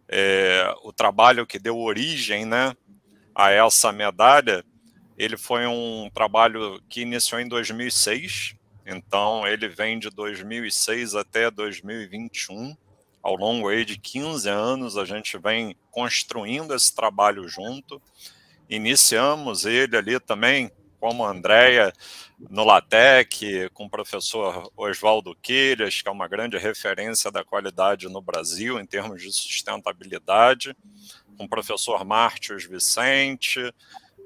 É, 0.09 0.75
o 0.83 0.93
trabalho 0.93 1.47
que 1.47 1.59
deu 1.59 1.79
origem 1.79 2.45
né, 2.45 2.75
a 3.35 3.51
essa 3.51 3.93
medalha, 3.93 4.65
ele 5.17 5.37
foi 5.37 5.67
um 5.67 6.09
trabalho 6.13 6.81
que 6.89 7.03
iniciou 7.03 7.41
em 7.41 7.49
2006, 7.49 8.55
então 8.87 9.47
ele 9.47 9.69
vem 9.69 9.99
de 9.99 10.11
2006 10.11 11.15
até 11.15 11.51
2021. 11.51 12.77
Ao 13.23 13.35
longo 13.35 13.69
aí 13.69 13.85
de 13.85 13.99
15 13.99 14.49
anos, 14.49 14.97
a 14.97 15.05
gente 15.05 15.37
vem 15.37 15.77
construindo 15.91 16.75
esse 16.75 16.95
trabalho 16.95 17.49
junto. 17.49 18.01
Iniciamos 18.71 19.67
ele 19.67 19.97
ali 19.97 20.19
também 20.21 20.71
como 21.01 21.25
a 21.25 21.31
Andrea 21.31 21.93
no 22.51 22.65
LATEC, 22.65 23.71
com 23.75 23.87
o 23.87 23.91
professor 23.91 24.71
Oswaldo 24.77 25.37
Queiras, 25.43 26.01
que 26.03 26.09
é 26.09 26.13
uma 26.13 26.29
grande 26.29 26.57
referência 26.57 27.31
da 27.31 27.45
qualidade 27.45 28.09
no 28.09 28.21
Brasil 28.21 28.79
em 28.79 28.87
termos 28.87 29.23
de 29.23 29.33
sustentabilidade, 29.33 30.77
com 31.37 31.45
o 31.45 31.49
professor 31.49 32.05
Mártios 32.05 32.65
Vicente, 32.65 33.73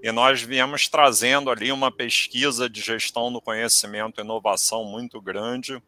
e 0.02 0.10
nós 0.10 0.42
viemos 0.42 0.88
trazendo 0.88 1.50
ali 1.50 1.70
uma 1.70 1.92
pesquisa 1.92 2.68
de 2.68 2.80
gestão 2.80 3.32
do 3.32 3.40
conhecimento 3.40 4.20
e 4.20 4.24
inovação 4.24 4.84
muito 4.84 5.20
grande, 5.20 5.80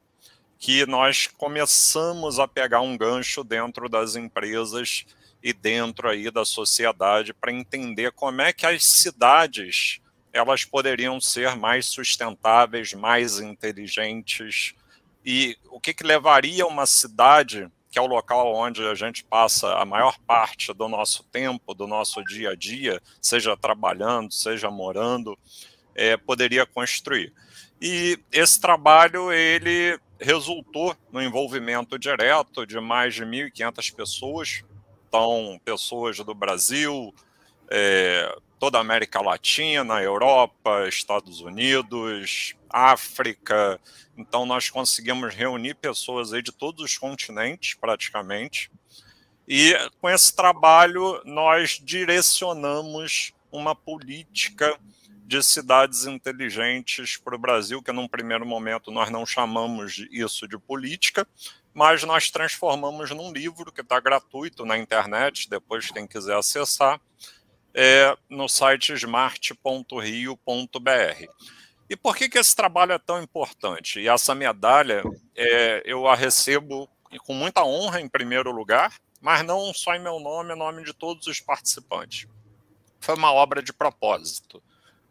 que 0.59 0.87
nós 0.87 1.27
começamos 1.27 2.39
a 2.39 2.47
pegar 2.47 2.81
um 2.81 2.97
gancho 2.97 3.43
dentro 3.43 3.89
das 3.89 4.15
empresas 4.17 5.05
e 5.43 5.53
dentro 5.53 6.09
aí 6.09 6.31
da 6.31 6.45
sociedade 6.45 7.35
para 7.35 7.53
entender 7.53 8.13
como 8.13 8.41
é 8.41 8.53
que 8.53 8.65
as 8.65 8.85
cidades 8.85 10.01
elas 10.35 10.65
poderiam 10.65 11.21
ser 11.21 11.55
mais 11.55 11.87
sustentáveis, 11.87 12.93
mais 12.93 13.39
inteligentes. 13.39 14.75
E 15.25 15.57
o 15.71 15.81
que, 15.81 15.95
que 15.95 16.03
levaria 16.03 16.67
uma 16.67 16.87
cidade, 16.87 17.71
que 17.89 18.01
é 18.01 18.03
o 18.03 18.07
local 18.07 18.53
onde 18.53 18.85
a 18.85 18.97
gente 18.97 19.23
passa 19.23 19.75
a 19.77 19.85
maior 19.85 20.19
parte 20.27 20.75
do 20.75 20.89
nosso 20.89 21.23
tempo, 21.31 21.73
do 21.73 21.87
nosso 21.87 22.23
dia 22.25 22.51
a 22.51 22.57
dia, 22.57 23.01
seja 23.23 23.57
trabalhando, 23.57 24.35
seja 24.35 24.69
morando, 24.73 25.39
é, 25.95 26.17
poderia 26.17 26.67
construir. 26.67 27.33
E 27.81 28.19
esse 28.33 28.61
trabalho 28.61 29.33
ele 29.33 30.01
resultou 30.19 30.97
no 31.13 31.23
envolvimento 31.23 31.97
direto 31.97 32.67
de 32.67 32.81
mais 32.81 33.15
de 33.15 33.25
1.500 33.25 33.95
pessoas, 33.95 34.65
então 35.07 35.61
pessoas 35.65 36.17
do 36.17 36.35
Brasil, 36.35 37.15
é, 37.77 38.33
toda 38.61 38.79
a 38.79 38.81
América 38.81 39.21
Latina, 39.21 40.01
Europa, 40.01 40.87
Estados 40.89 41.41
Unidos, 41.41 42.55
África. 42.71 43.81
Então 44.17 44.47
nós 44.47 44.71
conseguimos 44.71 45.35
reunir 45.35 45.75
pessoas 45.75 46.33
aí 46.33 46.41
de 46.41 46.53
todos 46.53 46.85
os 46.85 46.97
continentes, 46.97 47.75
praticamente. 47.75 48.71
E 49.49 49.75
com 50.01 50.09
esse 50.09 50.35
trabalho 50.35 51.21
nós 51.25 51.81
direcionamos 51.83 53.33
uma 53.51 53.75
política 53.75 54.79
de 55.27 55.43
cidades 55.43 56.07
inteligentes 56.07 57.17
para 57.17 57.35
o 57.35 57.39
Brasil, 57.39 57.83
que 57.83 57.91
num 57.91 58.07
primeiro 58.07 58.47
momento 58.47 58.93
nós 58.93 59.11
não 59.11 59.27
chamamos 59.27 60.07
isso 60.13 60.47
de 60.47 60.57
política, 60.57 61.27
mas 61.73 62.05
nós 62.05 62.31
transformamos 62.31 63.11
num 63.11 63.33
livro 63.33 63.73
que 63.73 63.81
está 63.81 63.99
gratuito 63.99 64.65
na 64.65 64.79
internet, 64.79 65.51
depois 65.51 65.91
quem 65.91 66.07
quiser 66.07 66.37
acessar, 66.37 67.01
é, 67.75 68.17
no 68.31 68.49
site 68.49 68.93
smart.rio.br. 68.93 70.39
E 71.91 71.97
por 71.97 72.17
que, 72.17 72.29
que 72.29 72.39
esse 72.39 72.55
trabalho 72.55 72.93
é 72.93 72.99
tão 72.99 73.23
importante? 73.23 74.01
E 74.01 74.09
essa 74.09 74.35
medalha 74.35 75.03
é, 75.37 75.83
eu 75.85 76.07
a 76.09 76.15
recebo 76.15 76.89
com 77.27 77.35
muita 77.35 77.65
honra, 77.65 78.01
em 78.01 78.09
primeiro 78.09 78.51
lugar, 78.51 78.95
mas 79.21 79.45
não 79.45 79.73
só 79.73 79.95
em 79.95 80.03
meu 80.03 80.19
nome, 80.19 80.53
em 80.53 80.59
nome 80.59 80.85
de 80.85 80.93
todos 80.93 81.27
os 81.27 81.41
participantes. 81.41 82.27
Foi 83.01 83.15
uma 83.15 83.33
obra 83.33 83.63
de 83.63 83.73
propósito. 83.73 84.63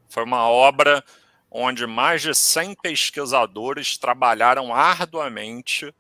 Foi 0.09 0.23
uma 0.23 0.47
obra 0.49 1.03
onde 1.49 1.85
mais 1.85 2.21
de 2.21 2.33
100 2.33 2.75
pesquisadores 2.75 3.97
trabalharam 3.97 4.73
arduamente 4.73 5.93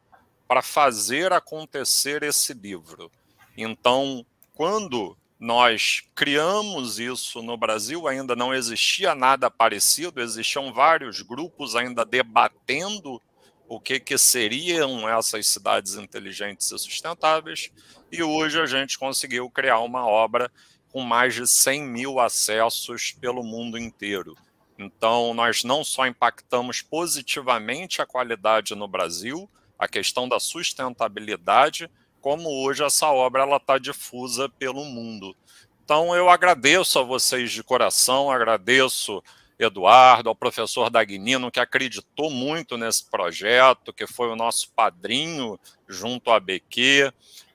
para 0.47 0.61
fazer 0.61 1.31
acontecer 1.31 2.23
esse 2.23 2.53
livro. 2.53 3.11
Então, 3.55 4.25
quando 4.53 5.15
nós 5.43 6.03
criamos 6.15 6.99
isso 6.99 7.41
no 7.41 7.57
Brasil, 7.57 8.07
ainda 8.07 8.33
não 8.33 8.53
existia 8.53 9.13
nada 9.13 9.51
parecido, 9.51 10.21
existiam 10.21 10.71
vários 10.71 11.21
grupos 11.21 11.75
ainda 11.75 12.05
debatendo 12.05 13.21
o 13.67 13.77
que, 13.77 13.99
que 13.99 14.17
seriam 14.17 15.05
essas 15.09 15.45
cidades 15.47 15.95
inteligentes 15.95 16.71
e 16.71 16.79
sustentáveis, 16.79 17.73
e 18.09 18.23
hoje 18.23 18.57
a 18.57 18.65
gente 18.65 18.97
conseguiu 18.97 19.49
criar 19.49 19.79
uma 19.79 20.07
obra 20.07 20.49
com 20.89 21.01
mais 21.01 21.35
de 21.35 21.45
100 21.45 21.83
mil 21.83 22.21
acessos 22.21 23.11
pelo 23.11 23.43
mundo 23.43 23.77
inteiro. 23.77 24.37
Então, 24.79 25.33
nós 25.33 25.65
não 25.65 25.83
só 25.83 26.07
impactamos 26.07 26.81
positivamente 26.81 28.01
a 28.01 28.05
qualidade 28.05 28.75
no 28.75 28.87
Brasil, 28.87 29.49
a 29.77 29.89
questão 29.89 30.25
da 30.25 30.39
sustentabilidade, 30.39 31.91
como 32.23 32.49
hoje 32.49 32.81
essa 32.81 33.11
obra 33.11 33.45
está 33.57 33.77
difusa 33.77 34.47
pelo 34.47 34.85
mundo. 34.85 35.35
Então 35.83 36.15
eu 36.15 36.29
agradeço 36.29 36.97
a 36.97 37.03
vocês 37.03 37.51
de 37.51 37.61
coração, 37.61 38.31
agradeço 38.31 39.21
Eduardo, 39.59 40.29
ao 40.29 40.35
professor 40.35 40.89
Dagnino, 40.89 41.51
que 41.51 41.59
acreditou 41.59 42.31
muito 42.31 42.77
nesse 42.77 43.03
projeto, 43.09 43.91
que 43.91 44.07
foi 44.07 44.29
o 44.29 44.37
nosso 44.37 44.71
padrinho 44.71 45.59
junto 45.85 46.31
à 46.31 46.39
BQ, 46.39 47.11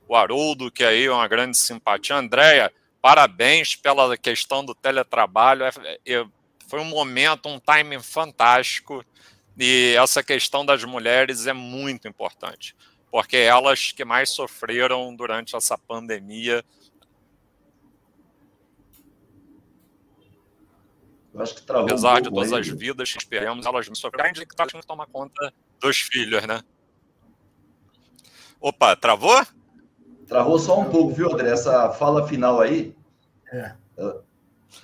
o 0.06 0.14
Haroldo, 0.14 0.70
que 0.70 0.84
aí 0.84 1.06
é 1.06 1.10
uma 1.10 1.26
grande 1.26 1.56
simpatia. 1.58 2.16
Andréia, 2.16 2.70
parabéns 3.00 3.74
pela 3.74 4.18
questão 4.18 4.62
do 4.62 4.74
teletrabalho. 4.74 5.64
É, 5.64 5.98
é, 6.06 6.26
foi 6.68 6.80
um 6.80 6.84
momento, 6.84 7.48
um 7.48 7.58
timing 7.58 8.02
fantástico. 8.02 9.02
E 9.58 9.94
essa 9.98 10.22
questão 10.22 10.64
das 10.64 10.84
mulheres 10.84 11.46
é 11.46 11.54
muito 11.54 12.06
importante 12.06 12.76
porque 13.10 13.36
elas 13.36 13.92
que 13.92 14.04
mais 14.04 14.30
sofreram 14.30 15.14
durante 15.14 15.56
essa 15.56 15.76
pandemia. 15.76 16.64
Eu 21.32 21.42
acho 21.42 21.54
que 21.54 21.62
travou 21.62 21.84
Apesar 21.84 22.18
um 22.18 22.22
de 22.22 22.30
todas 22.30 22.52
aí. 22.52 22.60
as 22.60 22.68
vidas 22.68 23.12
que 23.12 23.18
esperamos, 23.18 23.64
elas 23.64 23.86
sofreram, 23.94 24.32
que 24.32 24.56
tá 24.56 24.66
que 24.66 24.86
tomar 24.86 25.06
conta 25.06 25.52
dos 25.80 25.98
filhos, 25.98 26.44
né? 26.46 26.60
Opa, 28.60 28.96
travou? 28.96 29.40
Travou 30.26 30.58
só 30.58 30.80
um 30.80 30.90
pouco, 30.90 31.14
viu, 31.14 31.32
André? 31.32 31.50
Essa 31.50 31.90
fala 31.92 32.26
final 32.26 32.60
aí. 32.60 32.94
É. 33.52 33.72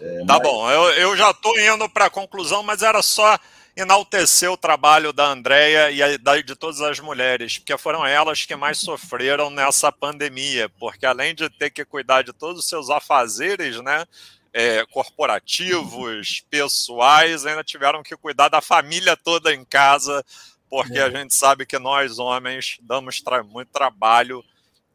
É, 0.01 0.19
tá 0.25 0.39
mas... 0.39 0.43
bom, 0.43 0.71
eu, 0.71 0.83
eu 0.95 1.17
já 1.17 1.31
estou 1.31 1.59
indo 1.59 1.89
para 1.89 2.07
a 2.07 2.11
conclusão, 2.11 2.63
mas 2.63 2.83
era 2.83 3.03
só 3.03 3.39
enaltecer 3.77 4.51
o 4.51 4.57
trabalho 4.57 5.13
da 5.13 5.27
Andrea 5.27 5.91
e 5.91 6.43
de 6.43 6.55
todas 6.55 6.81
as 6.81 7.01
mulheres, 7.01 7.59
porque 7.59 7.77
foram 7.77 8.07
elas 8.07 8.45
que 8.45 8.55
mais 8.55 8.79
sofreram 8.79 9.51
nessa 9.51 9.91
pandemia, 9.91 10.69
porque 10.79 11.05
além 11.05 11.35
de 11.35 11.51
ter 11.51 11.71
que 11.71 11.85
cuidar 11.85 12.23
de 12.23 12.33
todos 12.33 12.61
os 12.61 12.69
seus 12.69 12.89
afazeres, 12.89 13.81
né, 13.83 14.07
é, 14.53 14.87
corporativos, 14.87 16.45
pessoais, 16.49 17.45
ainda 17.45 17.65
tiveram 17.65 18.03
que 18.03 18.17
cuidar 18.17 18.49
da 18.49 18.61
família 18.61 19.17
toda 19.17 19.53
em 19.53 19.65
casa, 19.65 20.25
porque 20.71 20.99
é. 20.99 21.03
a 21.03 21.11
gente 21.11 21.35
sabe 21.35 21.67
que 21.67 21.79
nós 21.79 22.21
homens 22.21 22.79
damos 22.81 23.21
tra 23.21 23.43
muito 23.43 23.73
trabalho 23.73 24.45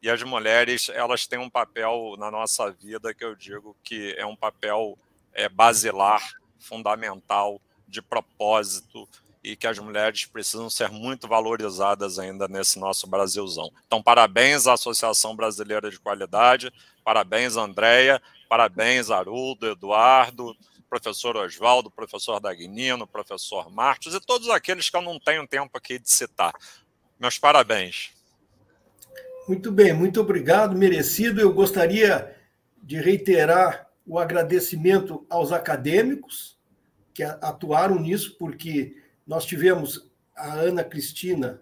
e 0.02 0.08
as 0.08 0.22
mulheres 0.22 0.88
elas 0.94 1.26
têm 1.26 1.38
um 1.38 1.50
papel 1.50 2.14
na 2.18 2.30
nossa 2.30 2.70
vida 2.70 3.12
que 3.12 3.22
eu 3.22 3.34
digo 3.34 3.76
que 3.84 4.14
é 4.16 4.24
um 4.24 4.34
papel 4.34 4.96
é, 5.34 5.46
basilar, 5.50 6.26
fundamental 6.58 7.60
de 7.90 8.00
propósito 8.00 9.08
e 9.42 9.56
que 9.56 9.66
as 9.66 9.78
mulheres 9.78 10.26
precisam 10.26 10.68
ser 10.68 10.90
muito 10.90 11.26
valorizadas 11.26 12.18
ainda 12.18 12.46
nesse 12.46 12.78
nosso 12.78 13.06
Brasilzão. 13.06 13.70
Então, 13.86 14.02
parabéns 14.02 14.66
à 14.66 14.74
Associação 14.74 15.34
Brasileira 15.34 15.90
de 15.90 15.98
Qualidade, 15.98 16.72
parabéns, 17.02 17.56
Andréia, 17.56 18.20
parabéns, 18.48 19.10
Haroldo, 19.10 19.66
Eduardo, 19.66 20.54
professor 20.90 21.36
Oswaldo, 21.36 21.90
professor 21.90 22.40
Dagnino, 22.40 23.06
professor 23.06 23.70
Martins 23.70 24.14
e 24.14 24.20
todos 24.20 24.50
aqueles 24.50 24.90
que 24.90 24.96
eu 24.96 25.02
não 25.02 25.18
tenho 25.18 25.46
tempo 25.46 25.70
aqui 25.78 25.98
de 25.98 26.10
citar. 26.10 26.52
Meus 27.18 27.38
parabéns. 27.38 28.12
Muito 29.46 29.70
bem, 29.72 29.92
muito 29.92 30.20
obrigado, 30.20 30.76
merecido. 30.76 31.40
Eu 31.40 31.52
gostaria 31.52 32.36
de 32.82 33.00
reiterar 33.00 33.88
o 34.06 34.18
agradecimento 34.18 35.24
aos 35.30 35.52
acadêmicos, 35.52 36.56
que 37.12 37.22
atuaram 37.22 37.98
nisso, 37.98 38.36
porque 38.38 38.96
nós 39.26 39.44
tivemos 39.44 40.10
a 40.36 40.54
Ana 40.54 40.82
Cristina, 40.82 41.60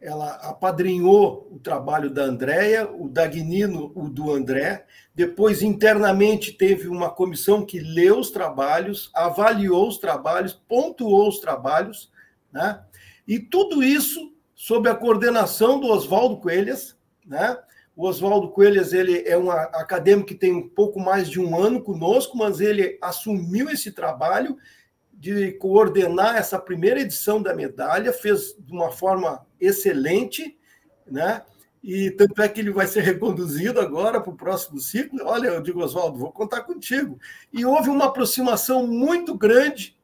ela 0.00 0.34
apadrinhou 0.36 1.48
o 1.50 1.58
trabalho 1.58 2.10
da 2.10 2.24
Andréia, 2.24 2.88
o 2.90 3.08
Dagnino, 3.08 3.92
o 3.94 4.08
do 4.08 4.30
André. 4.30 4.86
Depois, 5.14 5.62
internamente, 5.62 6.52
teve 6.52 6.86
uma 6.86 7.10
comissão 7.10 7.64
que 7.64 7.80
leu 7.80 8.18
os 8.18 8.30
trabalhos, 8.30 9.10
avaliou 9.14 9.88
os 9.88 9.98
trabalhos, 9.98 10.52
pontuou 10.52 11.28
os 11.28 11.40
trabalhos, 11.40 12.10
né? 12.52 12.80
e 13.26 13.38
tudo 13.38 13.82
isso 13.82 14.32
sob 14.54 14.88
a 14.88 14.94
coordenação 14.94 15.80
do 15.80 15.88
Oswaldo 15.88 16.36
Coelhas. 16.36 16.96
Né? 17.26 17.56
O 17.96 18.06
Oswaldo 18.06 18.50
Coelhas 18.50 18.92
ele 18.92 19.22
é 19.26 19.38
um 19.38 19.50
acadêmico 19.50 20.28
que 20.28 20.34
tem 20.34 20.54
um 20.54 20.68
pouco 20.68 21.00
mais 21.00 21.30
de 21.30 21.40
um 21.40 21.58
ano 21.58 21.82
conosco, 21.82 22.36
mas 22.36 22.60
ele 22.60 22.98
assumiu 23.00 23.70
esse 23.70 23.90
trabalho 23.90 24.58
de 25.14 25.52
coordenar 25.52 26.36
essa 26.36 26.58
primeira 26.58 27.00
edição 27.00 27.40
da 27.40 27.54
medalha, 27.54 28.12
fez 28.12 28.54
de 28.58 28.70
uma 28.70 28.92
forma 28.92 29.46
excelente, 29.58 30.58
né? 31.06 31.42
E 31.82 32.10
tanto 32.10 32.42
é 32.42 32.48
que 32.48 32.60
ele 32.60 32.70
vai 32.70 32.86
ser 32.86 33.00
reconduzido 33.00 33.80
agora 33.80 34.20
para 34.20 34.32
o 34.32 34.36
próximo 34.36 34.78
ciclo. 34.78 35.20
Olha, 35.24 35.48
eu 35.48 35.62
digo, 35.62 35.82
Oswaldo, 35.82 36.18
vou 36.18 36.32
contar 36.32 36.62
contigo. 36.62 37.18
E 37.50 37.64
houve 37.64 37.88
uma 37.88 38.06
aproximação 38.06 38.86
muito 38.86 39.34
grande 39.34 39.96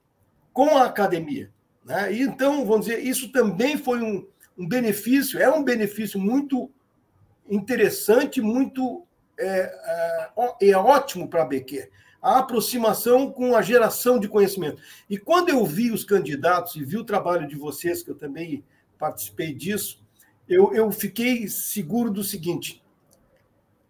com 0.53 0.79
a 0.79 0.85
academia. 0.85 1.51
Né? 1.85 2.15
E 2.15 2.23
então, 2.23 2.65
vamos 2.65 2.87
dizer, 2.87 3.01
isso 3.01 3.33
também 3.33 3.77
foi 3.77 4.01
um, 4.01 4.27
um 4.57 4.67
benefício, 4.67 5.39
é 5.41 5.53
um 5.53 5.63
benefício 5.63 6.21
muito 6.21 6.71
interessante, 7.49 8.41
muito 8.41 9.07
é, 9.39 10.31
é, 10.61 10.71
é 10.71 10.77
ótimo 10.77 11.29
para 11.29 11.43
a 11.43 11.47
BQ 11.47 11.91
a 12.23 12.39
aproximação 12.39 13.33
com 13.33 13.57
a 13.57 13.61
geração 13.61 14.17
de 14.17 14.29
conhecimento. 14.29 14.81
E 15.11 15.19
quando 15.19 15.49
eu 15.49 15.67
vi 15.67 15.91
os 15.91 16.05
candidatos 16.05 16.77
e 16.77 16.85
vi 16.85 16.97
o 16.97 17.05
trabalho 17.05 17.49
de 17.49 17.57
vocês, 17.57 18.01
que 18.01 18.11
eu 18.11 18.15
também 18.15 18.65
participei 18.97 19.53
disso, 19.53 20.01
eu, 20.49 20.73
eu 20.73 20.93
fiquei 20.93 21.49
seguro 21.49 22.13
do 22.13 22.23
seguinte: 22.23 22.81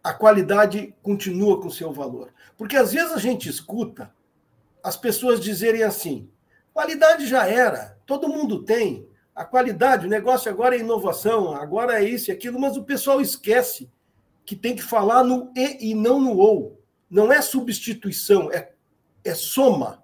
a 0.02 0.14
qualidade 0.14 0.94
continua 1.02 1.61
com 1.61 1.68
seu 1.68 1.92
valor. 1.92 2.32
Porque 2.56 2.76
às 2.76 2.92
vezes 2.92 3.12
a 3.12 3.18
gente 3.18 3.50
escuta 3.50 4.11
as 4.82 4.97
pessoas 4.97 5.38
dizerem 5.38 5.82
assim: 5.82 6.30
qualidade 6.73 7.26
já 7.26 7.47
era, 7.47 7.99
todo 8.06 8.28
mundo 8.28 8.62
tem. 8.62 9.06
A 9.35 9.45
qualidade, 9.45 10.07
o 10.07 10.11
negócio 10.11 10.51
agora 10.51 10.77
é 10.77 10.81
inovação, 10.81 11.55
agora 11.55 12.03
é 12.03 12.05
isso 12.09 12.31
e 12.31 12.33
aquilo, 12.33 12.61
mas 12.61 12.77
o 12.77 12.85
pessoal 12.85 13.21
esquece 13.21 13.90
que 14.45 14.55
tem 14.55 14.77
que 14.77 14.83
falar 14.83 15.25
no 15.25 15.51
e 15.57 15.90
e 15.90 15.95
não 15.95 16.21
no 16.21 16.37
ou 16.37 16.83
não 17.09 17.31
é 17.31 17.42
substituição, 17.42 18.51
é, 18.51 18.73
é 19.23 19.35
soma. 19.35 20.03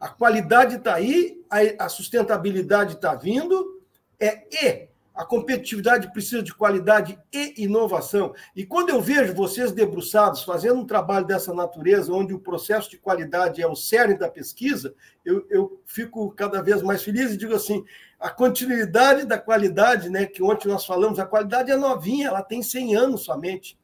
A 0.00 0.08
qualidade 0.08 0.76
está 0.76 0.94
aí, 0.94 1.42
a, 1.50 1.84
a 1.84 1.88
sustentabilidade 1.88 2.94
está 2.94 3.14
vindo, 3.14 3.82
é 4.18 4.46
e. 4.50 4.88
A 5.16 5.24
competitividade 5.24 6.12
precisa 6.12 6.42
de 6.42 6.54
qualidade 6.54 7.18
e 7.32 7.64
inovação. 7.64 8.34
E 8.54 8.66
quando 8.66 8.90
eu 8.90 9.00
vejo 9.00 9.34
vocês 9.34 9.72
debruçados 9.72 10.42
fazendo 10.42 10.80
um 10.80 10.86
trabalho 10.86 11.26
dessa 11.26 11.54
natureza, 11.54 12.12
onde 12.12 12.34
o 12.34 12.38
processo 12.38 12.90
de 12.90 12.98
qualidade 12.98 13.62
é 13.62 13.66
o 13.66 13.74
cerne 13.74 14.18
da 14.18 14.28
pesquisa, 14.28 14.94
eu, 15.24 15.46
eu 15.48 15.80
fico 15.86 16.30
cada 16.32 16.60
vez 16.60 16.82
mais 16.82 17.02
feliz 17.02 17.32
e 17.32 17.36
digo 17.36 17.54
assim: 17.54 17.82
a 18.20 18.28
continuidade 18.28 19.24
da 19.24 19.38
qualidade, 19.38 20.10
né, 20.10 20.26
que 20.26 20.42
ontem 20.42 20.68
nós 20.68 20.84
falamos, 20.84 21.18
a 21.18 21.24
qualidade 21.24 21.70
é 21.70 21.76
novinha, 21.76 22.28
ela 22.28 22.42
tem 22.42 22.62
100 22.62 22.94
anos 22.94 23.24
somente 23.24 23.78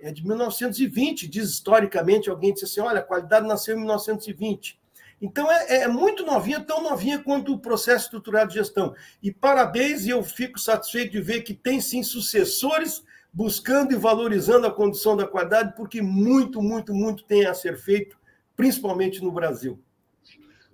é 0.00 0.12
de 0.12 0.24
1920, 0.24 1.26
diz 1.26 1.50
historicamente, 1.50 2.30
alguém 2.30 2.52
disse 2.52 2.66
assim, 2.66 2.80
olha, 2.80 3.00
a 3.00 3.02
qualidade 3.02 3.46
nasceu 3.46 3.74
em 3.74 3.78
1920. 3.78 4.78
Então, 5.20 5.50
é, 5.50 5.82
é, 5.82 5.88
muito 5.88 6.24
novinha, 6.24 6.60
tão 6.60 6.82
novinha 6.82 7.18
quanto 7.18 7.52
o 7.52 7.58
processo 7.58 8.04
estruturado 8.04 8.50
de 8.50 8.58
gestão. 8.58 8.94
E 9.22 9.32
parabéns, 9.32 10.06
e 10.06 10.10
eu 10.10 10.22
fico 10.22 10.58
satisfeito 10.58 11.12
de 11.12 11.20
ver 11.20 11.42
que 11.42 11.54
tem, 11.54 11.80
sim, 11.80 12.02
sucessores 12.02 13.02
buscando 13.32 13.92
e 13.92 13.96
valorizando 13.96 14.66
a 14.66 14.70
condição 14.70 15.16
da 15.16 15.26
qualidade, 15.26 15.74
porque 15.76 16.00
muito, 16.00 16.62
muito, 16.62 16.94
muito 16.94 17.24
tem 17.24 17.46
a 17.46 17.54
ser 17.54 17.76
feito, 17.76 18.16
principalmente 18.56 19.22
no 19.22 19.30
Brasil. 19.30 19.78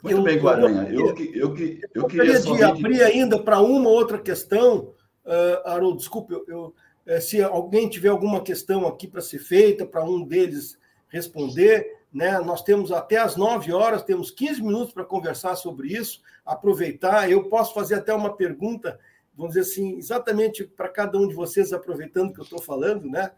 Muito 0.02 0.18
eu, 0.18 0.22
bem, 0.22 0.38
Guaranha. 0.38 0.88
Eu, 0.90 1.08
eu, 1.08 1.16
eu, 1.16 1.56
eu, 1.56 1.78
eu 1.94 2.06
queria 2.06 2.38
de 2.38 2.62
abrir 2.62 3.02
ainda 3.02 3.38
para 3.42 3.60
uma 3.60 3.88
outra 3.88 4.18
questão, 4.18 4.92
uh, 5.24 5.68
Haroldo, 5.68 5.98
desculpe, 5.98 6.34
eu 6.46 6.74
é, 7.06 7.20
se 7.20 7.42
alguém 7.42 7.88
tiver 7.88 8.08
alguma 8.08 8.40
questão 8.40 8.86
aqui 8.86 9.06
para 9.06 9.20
ser 9.20 9.38
feita, 9.38 9.84
para 9.84 10.04
um 10.04 10.24
deles 10.24 10.78
responder, 11.08 11.86
né? 12.14 12.38
Nós 12.38 12.62
temos 12.62 12.92
até 12.92 13.16
as 13.16 13.34
9 13.34 13.72
horas, 13.72 14.04
temos 14.04 14.30
15 14.30 14.62
minutos 14.62 14.94
para 14.94 15.04
conversar 15.04 15.56
sobre 15.56 15.88
isso, 15.88 16.22
aproveitar. 16.46 17.28
Eu 17.28 17.48
posso 17.48 17.74
fazer 17.74 17.96
até 17.96 18.14
uma 18.14 18.36
pergunta, 18.36 19.00
vamos 19.36 19.54
dizer 19.54 19.68
assim, 19.68 19.96
exatamente 19.96 20.62
para 20.64 20.88
cada 20.88 21.18
um 21.18 21.26
de 21.26 21.34
vocês, 21.34 21.72
aproveitando 21.72 22.32
que 22.32 22.38
eu 22.38 22.44
estou 22.44 22.62
falando, 22.62 23.10
né? 23.10 23.32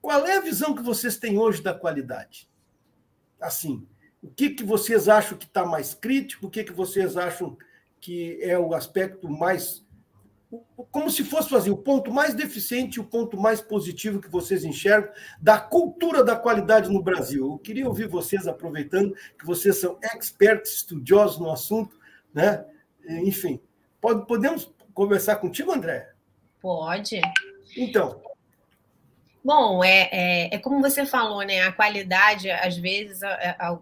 Qual 0.00 0.24
é 0.24 0.36
a 0.36 0.40
visão 0.40 0.76
que 0.76 0.82
vocês 0.82 1.16
têm 1.16 1.38
hoje 1.38 1.60
da 1.60 1.74
qualidade? 1.74 2.48
Assim, 3.40 3.84
o 4.22 4.28
que, 4.28 4.50
que 4.50 4.62
vocês 4.62 5.08
acham 5.08 5.36
que 5.36 5.46
está 5.46 5.66
mais 5.66 5.92
crítico? 5.92 6.46
O 6.46 6.50
que, 6.50 6.62
que 6.62 6.72
vocês 6.72 7.16
acham 7.16 7.58
que 8.00 8.38
é 8.40 8.56
o 8.56 8.74
aspecto 8.74 9.28
mais 9.28 9.84
como 10.90 11.10
se 11.10 11.22
fosse 11.24 11.50
fazer 11.50 11.70
o 11.70 11.76
ponto 11.76 12.10
mais 12.10 12.34
deficiente 12.34 12.96
e 12.96 13.00
o 13.00 13.04
ponto 13.04 13.36
mais 13.36 13.60
positivo 13.60 14.20
que 14.20 14.30
vocês 14.30 14.64
enxergam 14.64 15.12
da 15.40 15.60
cultura 15.60 16.24
da 16.24 16.34
qualidade 16.36 16.90
no 16.90 17.02
Brasil. 17.02 17.52
Eu 17.52 17.58
queria 17.58 17.86
ouvir 17.86 18.08
vocês, 18.08 18.46
aproveitando 18.46 19.14
que 19.38 19.44
vocês 19.44 19.76
são 19.78 19.98
expertos, 20.16 20.72
estudiosos 20.72 21.38
no 21.38 21.50
assunto, 21.50 21.98
né? 22.32 22.64
Enfim, 23.06 23.60
pode, 24.00 24.26
podemos 24.26 24.72
conversar 24.94 25.36
contigo, 25.36 25.72
André? 25.72 26.10
Pode. 26.60 27.20
Então. 27.76 28.20
Bom, 29.44 29.84
é, 29.84 30.08
é, 30.10 30.54
é 30.54 30.58
como 30.58 30.80
você 30.80 31.04
falou, 31.04 31.42
né? 31.42 31.62
A 31.62 31.72
qualidade, 31.72 32.50
às 32.50 32.76
vezes, 32.76 33.22
a, 33.22 33.56
a, 33.58 33.78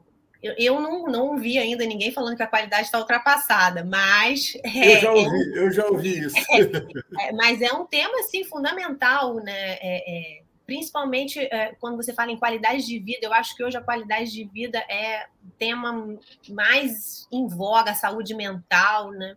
eu, 0.47 0.55
eu 0.57 0.81
não, 0.81 1.07
não 1.07 1.37
vi 1.37 1.59
ainda 1.59 1.85
ninguém 1.85 2.13
falando 2.13 2.37
que 2.37 2.43
a 2.43 2.47
qualidade 2.47 2.85
está 2.85 2.99
ultrapassada, 2.99 3.85
mas. 3.85 4.57
É, 4.63 4.97
eu 4.97 5.01
já 5.01 5.13
ouvi, 5.13 5.39
é 5.39 5.59
eu 5.59 5.73
já 5.73 5.87
ouvi 5.87 6.19
isso. 6.21 6.37
É, 7.19 7.33
mas 7.33 7.63
é 7.63 7.73
um 7.73 7.87
tema 7.87 8.21
assim, 8.21 8.45
fundamental, 8.45 9.37
né? 9.37 9.79
É, 9.81 10.39
é, 10.41 10.43
principalmente 10.67 11.41
é, 11.41 11.75
quando 11.81 11.97
você 11.97 12.13
fala 12.13 12.31
em 12.31 12.39
qualidade 12.39 12.85
de 12.85 12.99
vida, 12.99 13.21
eu 13.23 13.33
acho 13.33 13.57
que 13.57 13.65
hoje 13.65 13.77
a 13.77 13.83
qualidade 13.83 14.31
de 14.31 14.45
vida 14.45 14.79
é 14.89 15.27
o 15.45 15.51
tema 15.59 16.19
mais 16.49 17.27
em 17.33 17.47
voga, 17.47 17.93
a 17.93 17.95
saúde 17.95 18.35
mental, 18.35 19.11
né? 19.13 19.37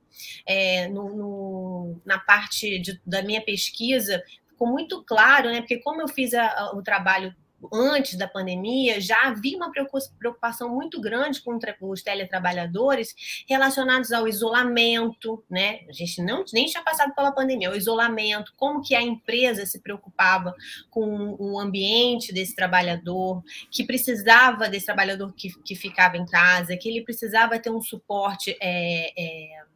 No, 0.92 1.16
no, 1.16 2.02
na 2.06 2.20
parte 2.20 2.80
de, 2.80 3.00
da 3.06 3.22
minha 3.22 3.42
pesquisa, 3.42 4.22
ficou 4.50 4.68
muito 4.68 5.04
claro, 5.04 5.50
né? 5.50 5.62
Porque 5.62 5.78
como 5.78 6.02
eu 6.02 6.08
fiz 6.08 6.34
a, 6.34 6.46
a, 6.46 6.76
o 6.76 6.84
trabalho 6.84 7.34
antes 7.72 8.18
da 8.18 8.28
pandemia, 8.28 9.02
já 9.02 9.28
havia 9.28 9.58
uma 9.58 9.72
preocupação 9.72 10.70
muito 10.70 11.00
grande 11.02 11.42
com 11.42 11.58
os 11.82 12.02
teletrabalhadores 12.02 13.14
relacionados 13.48 14.12
ao 14.12 14.28
isolamento, 14.28 15.44
né? 15.50 15.82
A 15.90 15.92
gente 15.92 16.22
não 16.22 16.44
nem 16.54 16.66
tinha 16.66 16.84
passado 16.84 17.14
pela 17.14 17.32
pandemia, 17.32 17.72
o 17.72 17.76
isolamento, 17.76 18.54
como 18.56 18.82
que 18.82 18.96
a 18.96 19.02
empresa 19.02 19.66
se 19.66 19.82
preocupava 19.82 20.54
com 20.90 21.36
o 21.40 21.60
ambiente 21.60 22.34
desse 22.34 22.56
trabalhador, 22.56 23.44
que 23.72 23.84
precisava 23.84 24.70
desse 24.70 24.86
trabalhador 24.86 25.34
que, 25.34 25.50
que 25.64 25.76
ficava 25.76 26.18
em 26.18 26.26
casa, 26.26 26.78
que 26.78 26.90
ele 26.90 27.04
precisava 27.04 27.60
ter 27.60 27.70
um 27.70 27.82
suporte. 27.82 28.56
É, 28.62 29.14
é, 29.18 29.70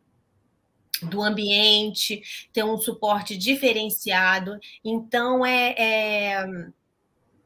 do 1.04 1.22
ambiente, 1.22 2.22
ter 2.54 2.64
um 2.64 2.78
suporte 2.78 3.36
diferenciado. 3.36 4.58
Então, 4.86 5.46
é, 5.46 5.76
é 5.78 6.46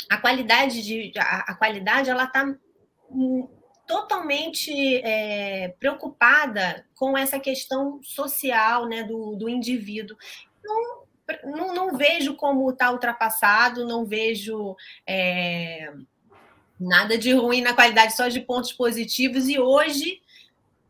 a 0.09 0.17
qualidade 0.17 0.81
de 0.81 1.11
a, 1.17 1.39
a 1.39 1.55
qualidade 1.55 2.09
ela 2.09 2.25
está 2.25 2.55
totalmente 3.87 4.97
é, 4.97 5.69
preocupada 5.79 6.85
com 6.95 7.17
essa 7.17 7.39
questão 7.39 8.01
social 8.03 8.85
né, 8.85 9.03
do, 9.03 9.35
do 9.35 9.47
indivíduo. 9.47 10.17
Não, 10.63 11.07
não, 11.45 11.73
não 11.73 11.97
vejo 11.97 12.35
como 12.35 12.69
está 12.69 12.91
ultrapassado, 12.91 13.87
não 13.87 14.05
vejo 14.05 14.75
é, 15.07 15.93
nada 16.79 17.17
de 17.17 17.33
ruim 17.33 17.61
na 17.61 17.73
qualidade, 17.73 18.15
só 18.15 18.27
de 18.27 18.41
pontos 18.41 18.73
positivos, 18.73 19.47
e 19.47 19.57
hoje 19.57 20.21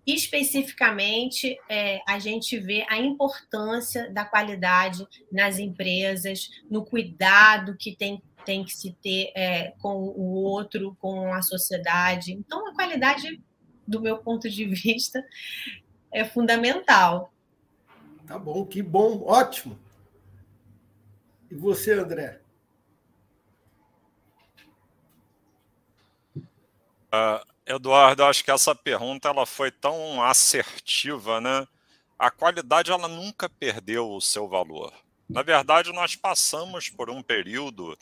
especificamente 0.08 1.60
é, 1.68 2.00
a 2.08 2.18
gente 2.18 2.58
vê 2.58 2.86
a 2.90 2.98
importância 2.98 4.10
da 4.10 4.24
qualidade 4.24 5.06
nas 5.30 5.60
empresas, 5.60 6.50
no 6.72 6.86
cuidado 6.86 7.76
que 7.76 7.94
tem, 7.94 8.24
tem 8.48 8.64
que 8.64 8.72
se 8.72 8.94
ter 8.94 9.34
é, 9.36 9.72
com 9.72 9.94
o 9.94 10.36
outro, 10.36 10.96
com 11.02 11.34
a 11.34 11.42
sociedade. 11.42 12.32
Então, 12.32 12.66
a 12.66 12.74
qualidade, 12.74 13.44
do 13.86 14.00
meu 14.00 14.20
ponto 14.20 14.50
de 14.50 14.64
vista, 14.74 15.22
é 16.10 16.24
fundamental. 16.24 17.34
Tá 18.26 18.40
bom, 18.40 18.66
que 18.66 18.82
bom, 18.82 19.22
ótimo. 19.26 19.78
E 21.52 21.56
você, 21.56 21.92
André? 21.92 22.40
Uh, 26.38 27.44
Eduardo, 27.66 28.24
acho 28.24 28.46
que 28.46 28.52
essa 28.52 28.74
pergunta 28.74 29.28
ela 29.28 29.46
foi 29.46 29.72
tão 29.72 30.24
assertiva, 30.24 31.42
né? 31.42 31.68
A 32.18 32.32
qualidade 32.32 32.92
ela 32.92 33.10
nunca 33.10 33.50
perdeu 33.50 34.10
o 34.10 34.22
seu 34.22 34.48
valor. 34.48 34.94
Na 35.28 35.42
verdade, 35.42 35.92
nós 35.92 36.16
passamos 36.16 36.90
por 36.90 37.10
um 37.10 37.22
período, 37.22 37.98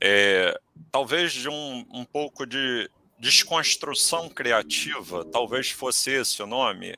é, 0.00 0.58
talvez 0.90 1.32
de 1.32 1.48
um, 1.48 1.86
um 1.92 2.04
pouco 2.04 2.46
de 2.46 2.90
desconstrução 3.18 4.28
criativa, 4.28 5.24
talvez 5.26 5.70
fosse 5.70 6.10
esse 6.10 6.42
o 6.42 6.46
nome. 6.46 6.96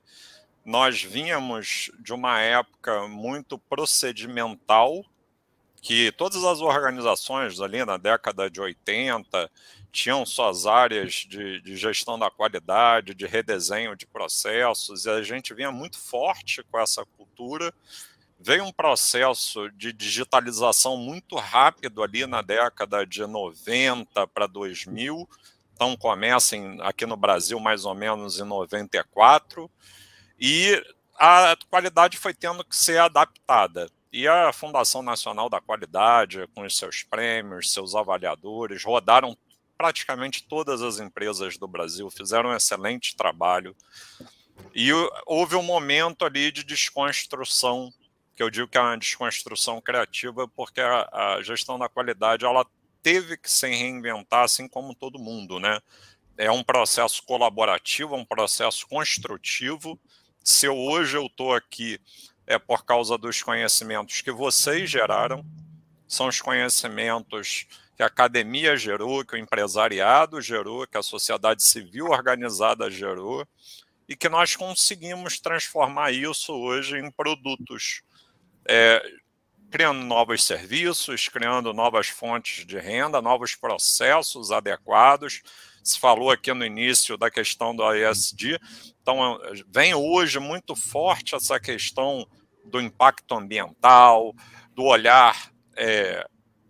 Nós 0.65 1.03
vínhamos 1.03 1.91
de 1.99 2.13
uma 2.13 2.41
época 2.41 3.09
muito 3.09 3.59
procedimental, 3.59 5.05
que 5.81 6.13
todas 6.13 6.45
as 6.45 6.61
organizações 6.61 7.61
ali 7.61 7.85
na 7.85 7.97
década 7.97 8.49
de 8.49 8.61
80 8.61 9.51
tinham 9.91 10.25
suas 10.25 10.65
áreas 10.65 11.27
de, 11.29 11.61
de, 11.61 11.77
gestão 11.77 12.17
da 12.17 12.31
qualidade, 12.31 13.15
de 13.15 13.27
redesenho 13.27 13.97
de 13.97 14.07
processos, 14.07 15.05
e 15.05 15.11
a 15.11 15.23
gente 15.23 15.53
vinha 15.53 15.73
muito 15.73 15.99
forte 15.99 16.63
com 16.71 16.79
essa 16.79 17.05
cultura. 17.05 17.75
Veio 18.45 18.65
um 18.65 18.73
processo 18.73 19.71
de 19.71 19.93
digitalização 19.93 20.97
muito 20.97 21.37
rápido 21.37 22.03
ali 22.03 22.27
na 22.27 22.43
década 22.43 23.07
de 23.07 23.25
90 23.25 24.27
para 24.27 24.49
2000, 24.49 25.29
então 25.73 25.97
começa 25.97 26.57
em, 26.57 26.81
aqui 26.83 27.07
no 27.07 27.17
Brasil 27.17 27.61
mais 27.61 27.85
ou 27.85 27.95
menos 27.95 28.41
em 28.41 28.45
94, 28.45 29.71
e 30.41 30.83
a 31.17 31.57
qualidade 31.71 32.19
foi 32.19 32.35
tendo 32.35 32.65
que 32.65 32.77
ser 32.77 32.99
adaptada. 32.99 33.89
E 34.13 34.27
a 34.27 34.53
Fundação 34.53 35.03
Nacional 35.03 35.49
da 35.49 35.61
Qualidade, 35.61 36.49
com 36.53 36.67
os 36.67 36.77
seus 36.77 37.05
prêmios, 37.05 37.73
seus 37.73 37.95
avaliadores, 37.95 38.83
rodaram 38.83 39.39
praticamente 39.79 40.43
todas 40.43 40.83
as 40.83 40.99
empresas 40.99 41.57
do 41.57 41.69
Brasil 41.69 42.11
fizeram 42.11 42.51
um 42.51 42.57
excelente 42.57 43.15
trabalho. 43.15 43.75
E 44.75 44.91
houve 45.27 45.55
um 45.55 45.63
momento 45.63 46.25
ali 46.25 46.51
de 46.51 46.65
desconstrução, 46.65 47.93
que 48.35 48.43
eu 48.43 48.51
digo 48.51 48.69
que 48.69 48.79
é 48.79 48.81
uma 48.81 48.97
desconstrução 48.97 49.81
criativa, 49.81 50.49
porque 50.49 50.81
a, 50.81 51.09
a 51.13 51.43
gestão 51.43 51.79
da 51.79 51.89
qualidade 51.89 52.45
ela 52.45 52.67
teve 53.03 53.37
que 53.37 53.51
se 53.51 53.69
reinventar, 53.69 54.45
assim 54.45 54.69
como 54.69 54.95
todo 54.95 55.19
mundo, 55.19 55.59
né? 55.59 55.81
É 56.37 56.51
um 56.51 56.63
processo 56.63 57.23
colaborativo, 57.25 58.15
um 58.15 58.25
processo 58.25 58.87
construtivo. 58.87 59.99
Se 60.43 60.69
hoje 60.69 61.17
eu 61.17 61.27
estou 61.27 61.55
aqui 61.55 62.01
é 62.47 62.59
por 62.59 62.85
causa 62.85 63.17
dos 63.17 63.43
conhecimentos 63.43 64.21
que 64.21 64.33
vocês 64.33 64.91
geraram, 64.91 65.45
são 66.09 66.29
os 66.29 66.41
conhecimentos 66.41 67.67
que 67.97 68.03
a 68.03 68.07
academia 68.07 68.77
gerou, 68.77 69.25
que 69.25 69.35
o 69.35 69.39
empresariado 69.39 70.41
gerou, 70.41 70.87
que 70.87 70.99
a 70.99 71.03
sociedade 71.03 71.63
civil 71.63 72.07
organizada 72.07 72.91
gerou, 72.91 73.47
e 74.09 74.17
que 74.17 74.29
nós 74.29 74.57
conseguimos 74.57 75.39
transformar 75.39 76.13
isso 76.13 76.53
hoje 76.53 76.99
em 76.99 77.11
produtos, 77.11 78.03
é, 78.69 79.03
criando 79.71 80.05
novos 80.05 80.45
serviços, 80.45 81.29
criando 81.29 81.73
novas 81.73 82.09
fontes 82.09 82.67
de 82.67 82.79
renda, 82.79 83.23
novos 83.23 83.55
processos 83.55 84.51
adequados. 84.51 85.43
Se 85.83 85.99
falou 85.99 86.31
aqui 86.31 86.53
no 86.53 86.65
início 86.65 87.17
da 87.17 87.31
questão 87.31 87.75
do 87.75 87.83
ISD, 87.95 88.59
então 89.01 89.41
vem 89.69 89.95
hoje 89.95 90.39
muito 90.39 90.77
forte 90.77 91.35
essa 91.35 91.59
questão 91.59 92.27
do 92.65 92.81
impacto 92.81 93.35
ambiental, 93.35 94.35
do 94.75 94.85
olhar 94.85 95.51
é, 95.77 96.25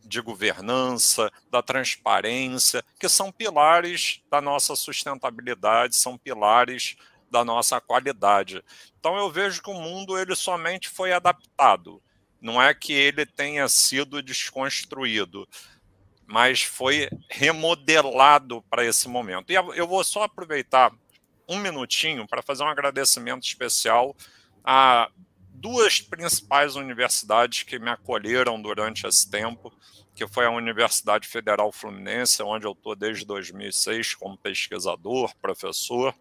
de 0.05 0.20
governança, 0.20 1.31
da 1.50 1.62
transparência, 1.62 2.85
que 3.00 3.09
são 3.09 3.33
pilares 3.33 4.22
da 4.31 4.40
nossa 4.40 4.76
sustentabilidade, 4.76 5.96
são 5.96 6.16
pilares 6.16 6.96
da 7.32 7.44
nossa 7.44 7.80
qualidade. 7.80 8.62
Então 9.00 9.16
eu 9.16 9.30
vejo 9.30 9.62
que 9.62 9.70
o 9.70 9.80
mundo 9.80 10.16
ele 10.16 10.36
somente 10.36 10.88
foi 10.88 11.12
adaptado. 11.12 12.00
Não 12.40 12.62
é 12.62 12.74
que 12.74 12.92
ele 12.92 13.24
tenha 13.24 13.66
sido 13.68 14.22
desconstruído, 14.22 15.48
mas 16.26 16.62
foi 16.62 17.08
remodelado 17.30 18.62
para 18.68 18.84
esse 18.84 19.08
momento. 19.08 19.50
E 19.50 19.54
eu 19.54 19.86
vou 19.86 20.04
só 20.04 20.24
aproveitar 20.24 20.92
um 21.48 21.58
minutinho 21.58 22.26
para 22.26 22.42
fazer 22.42 22.64
um 22.64 22.68
agradecimento 22.68 23.44
especial 23.44 24.14
a 24.64 25.10
duas 25.52 26.00
principais 26.00 26.74
universidades 26.74 27.62
que 27.62 27.78
me 27.78 27.90
acolheram 27.90 28.60
durante 28.60 29.06
esse 29.06 29.30
tempo, 29.30 29.72
que 30.14 30.26
foi 30.26 30.44
a 30.44 30.50
Universidade 30.50 31.28
Federal 31.28 31.70
Fluminense, 31.70 32.42
onde 32.42 32.66
eu 32.66 32.72
estou 32.72 32.96
desde 32.96 33.24
2006 33.24 34.14
como 34.16 34.36
pesquisador, 34.36 35.32
professor, 35.40 36.14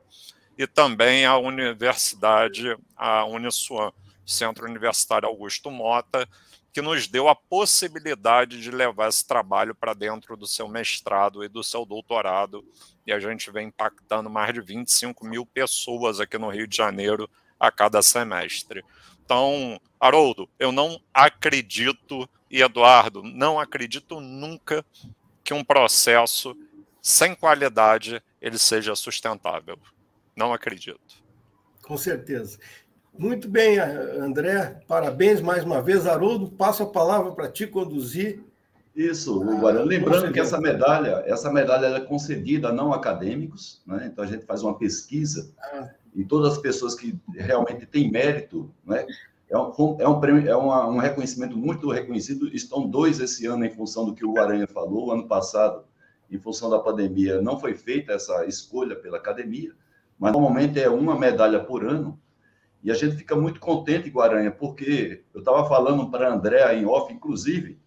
e 0.61 0.67
também 0.67 1.25
a 1.25 1.39
Universidade, 1.39 2.77
a 2.95 3.25
Uniswan, 3.25 3.91
Centro 4.23 4.67
Universitário 4.69 5.27
Augusto 5.27 5.71
Mota, 5.71 6.29
que 6.71 6.83
nos 6.83 7.07
deu 7.07 7.27
a 7.27 7.35
possibilidade 7.35 8.61
de 8.61 8.69
levar 8.69 9.09
esse 9.09 9.27
trabalho 9.27 9.73
para 9.73 9.95
dentro 9.95 10.37
do 10.37 10.45
seu 10.45 10.67
mestrado 10.67 11.43
e 11.43 11.47
do 11.47 11.63
seu 11.63 11.83
doutorado, 11.83 12.63
e 13.07 13.11
a 13.11 13.19
gente 13.19 13.49
vem 13.49 13.69
impactando 13.69 14.29
mais 14.29 14.53
de 14.53 14.61
25 14.61 15.25
mil 15.25 15.47
pessoas 15.47 16.19
aqui 16.19 16.37
no 16.37 16.49
Rio 16.49 16.67
de 16.67 16.77
Janeiro 16.77 17.27
a 17.59 17.71
cada 17.71 18.03
semestre. 18.03 18.85
Então, 19.25 19.81
Haroldo, 19.99 20.47
eu 20.59 20.71
não 20.71 21.01
acredito, 21.11 22.29
e 22.51 22.61
Eduardo, 22.61 23.23
não 23.23 23.59
acredito 23.59 24.21
nunca 24.21 24.85
que 25.43 25.55
um 25.55 25.63
processo 25.63 26.55
sem 27.01 27.33
qualidade 27.33 28.21
ele 28.39 28.59
seja 28.59 28.95
sustentável. 28.95 29.79
Não 30.35 30.53
acredito. 30.53 31.21
Com 31.83 31.97
certeza. 31.97 32.57
Muito 33.17 33.49
bem, 33.49 33.77
André. 33.79 34.79
Parabéns 34.87 35.41
mais 35.41 35.63
uma 35.63 35.81
vez. 35.81 36.07
Haroldo, 36.07 36.49
passo 36.49 36.83
a 36.83 36.87
palavra 36.87 37.31
para 37.31 37.51
ti 37.51 37.67
conduzir. 37.67 38.43
Isso, 38.95 39.41
agora 39.49 39.83
lembrando 39.83 40.33
que 40.33 40.39
essa 40.39 40.59
medalha, 40.59 41.23
essa 41.25 41.51
medalha 41.51 41.87
é 41.87 41.99
concedida 42.01 42.69
a 42.69 42.73
não 42.73 42.91
acadêmicos, 42.91 43.81
né? 43.87 44.09
então 44.11 44.21
a 44.21 44.27
gente 44.27 44.45
faz 44.45 44.61
uma 44.63 44.77
pesquisa 44.77 45.49
ah 45.59 45.89
e 46.13 46.25
todas 46.25 46.53
as 46.53 46.59
pessoas 46.59 46.95
que 46.95 47.17
realmente 47.33 47.85
têm 47.85 48.11
mérito, 48.11 48.71
né? 48.85 49.05
É 49.49 49.57
um, 49.57 49.97
é 49.99 50.07
um, 50.07 50.19
prêmio, 50.19 50.49
é 50.49 50.55
uma, 50.55 50.87
um 50.87 50.97
reconhecimento 50.97 51.57
muito 51.57 51.91
reconhecido. 51.91 52.47
Estão 52.55 52.87
dois 52.87 53.19
esse 53.19 53.45
ano 53.45 53.65
em 53.65 53.69
função 53.69 54.05
do 54.05 54.13
que 54.13 54.25
o 54.25 54.39
Aranha 54.39 54.65
falou. 54.65 55.11
Ano 55.11 55.27
passado, 55.27 55.83
em 56.29 56.39
função 56.39 56.69
da 56.69 56.79
pandemia, 56.79 57.41
não 57.41 57.59
foi 57.59 57.73
feita 57.73 58.13
essa 58.13 58.45
escolha 58.45 58.95
pela 58.95 59.17
academia, 59.17 59.73
mas 60.21 60.33
normalmente 60.33 60.79
é 60.79 60.87
uma 60.87 61.17
medalha 61.17 61.59
por 61.59 61.83
ano. 61.83 62.21
E 62.83 62.91
a 62.91 62.93
gente 62.93 63.15
fica 63.15 63.35
muito 63.35 63.59
contente, 63.59 64.07
Guaranha, 64.07 64.51
porque 64.51 65.23
eu 65.33 65.39
estava 65.39 65.67
falando 65.67 66.11
para 66.11 66.29
a 66.29 66.33
André 66.33 66.75
em 66.75 66.85
off, 66.85 67.11
inclusive, 67.11 67.79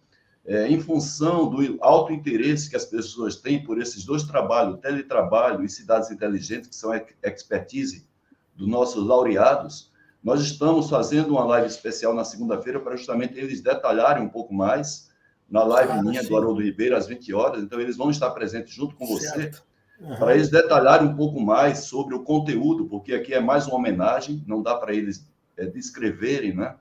é, 0.45 0.67
em 0.67 0.77
função 0.81 1.49
do 1.49 1.77
alto 1.81 2.11
interesse 2.11 2.69
que 2.69 2.75
as 2.75 2.83
pessoas 2.83 3.37
têm 3.37 3.63
por 3.63 3.81
esses 3.81 4.03
dois 4.03 4.23
trabalhos, 4.23 4.81
teletrabalho 4.81 5.63
e 5.63 5.69
cidades 5.69 6.11
inteligentes, 6.11 6.67
que 6.67 6.75
são 6.75 6.91
expertise 7.23 8.05
dos 8.53 8.67
nossos 8.67 9.07
laureados, 9.07 9.93
nós 10.21 10.41
estamos 10.41 10.89
fazendo 10.89 11.31
uma 11.31 11.45
live 11.45 11.67
especial 11.67 12.13
na 12.13 12.25
segunda-feira 12.25 12.81
para 12.81 12.97
justamente 12.97 13.39
eles 13.39 13.61
detalharem 13.61 14.23
um 14.23 14.29
pouco 14.29 14.53
mais 14.53 15.09
na 15.49 15.63
live 15.63 15.91
ah, 15.93 16.03
minha 16.03 16.21
sim. 16.21 16.27
do 16.27 16.35
Haroldo 16.35 16.61
Ribeiro 16.61 16.97
às 16.97 17.07
20 17.07 17.33
horas. 17.33 17.63
Então, 17.63 17.79
eles 17.79 17.95
vão 17.95 18.09
estar 18.09 18.29
presentes 18.31 18.73
junto 18.73 18.93
com 18.95 19.05
você 19.05 19.51
uhum. 19.99 20.15
para 20.15 20.35
eles 20.35 20.49
detalharem 20.49 21.07
um 21.07 21.15
pouco 21.15 21.39
mais 21.39 21.79
sobre 21.79 22.15
o 22.15 22.23
conteúdo, 22.23 22.85
porque 22.85 23.13
aqui 23.13 23.33
é 23.33 23.39
mais 23.39 23.67
uma 23.67 23.77
homenagem, 23.77 24.43
não 24.47 24.61
dá 24.61 24.75
para 24.75 24.93
eles 24.93 25.27
é, 25.57 25.65
descreverem 25.65 26.55
né, 26.55 26.75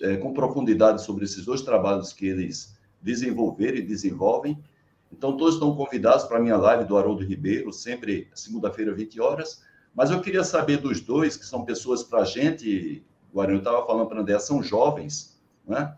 é, 0.00 0.16
com 0.16 0.32
profundidade 0.32 1.02
sobre 1.02 1.24
esses 1.24 1.44
dois 1.44 1.62
trabalhos 1.62 2.12
que 2.12 2.26
eles 2.26 2.76
desenvolveram 3.00 3.78
e 3.78 3.82
desenvolvem. 3.82 4.58
Então, 5.12 5.36
todos 5.36 5.54
estão 5.54 5.74
convidados 5.74 6.24
para 6.24 6.38
a 6.38 6.40
minha 6.40 6.56
live 6.56 6.84
do 6.84 6.96
Haroldo 6.96 7.24
Ribeiro, 7.24 7.72
sempre 7.72 8.28
segunda-feira, 8.34 8.92
20 8.92 9.20
horas. 9.20 9.62
Mas 9.94 10.10
eu 10.10 10.20
queria 10.20 10.44
saber 10.44 10.78
dos 10.78 11.00
dois, 11.00 11.36
que 11.36 11.46
são 11.46 11.64
pessoas 11.64 12.02
para 12.02 12.20
a 12.20 12.24
gente, 12.24 13.04
Guarani, 13.32 13.56
eu 13.56 13.58
estava 13.60 13.86
falando 13.86 14.08
para 14.08 14.20
André, 14.20 14.38
são 14.38 14.62
jovens, 14.62 15.40
né? 15.66 15.94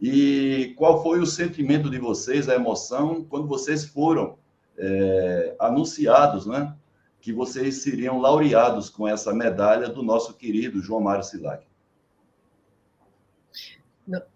E 0.00 0.74
qual 0.76 1.02
foi 1.02 1.20
o 1.20 1.26
sentimento 1.26 1.88
de 1.88 1.98
vocês, 1.98 2.48
a 2.48 2.54
emoção, 2.54 3.24
quando 3.24 3.46
vocês 3.46 3.84
foram 3.84 4.36
é, 4.78 5.56
anunciados, 5.58 6.46
né? 6.46 6.74
Que 7.20 7.32
vocês 7.32 7.82
seriam 7.82 8.20
laureados 8.20 8.90
com 8.90 9.08
essa 9.08 9.32
medalha 9.32 9.88
do 9.88 10.02
nosso 10.02 10.34
querido 10.34 10.80
João 10.80 11.00
Mário 11.00 11.24
Silag? 11.24 11.64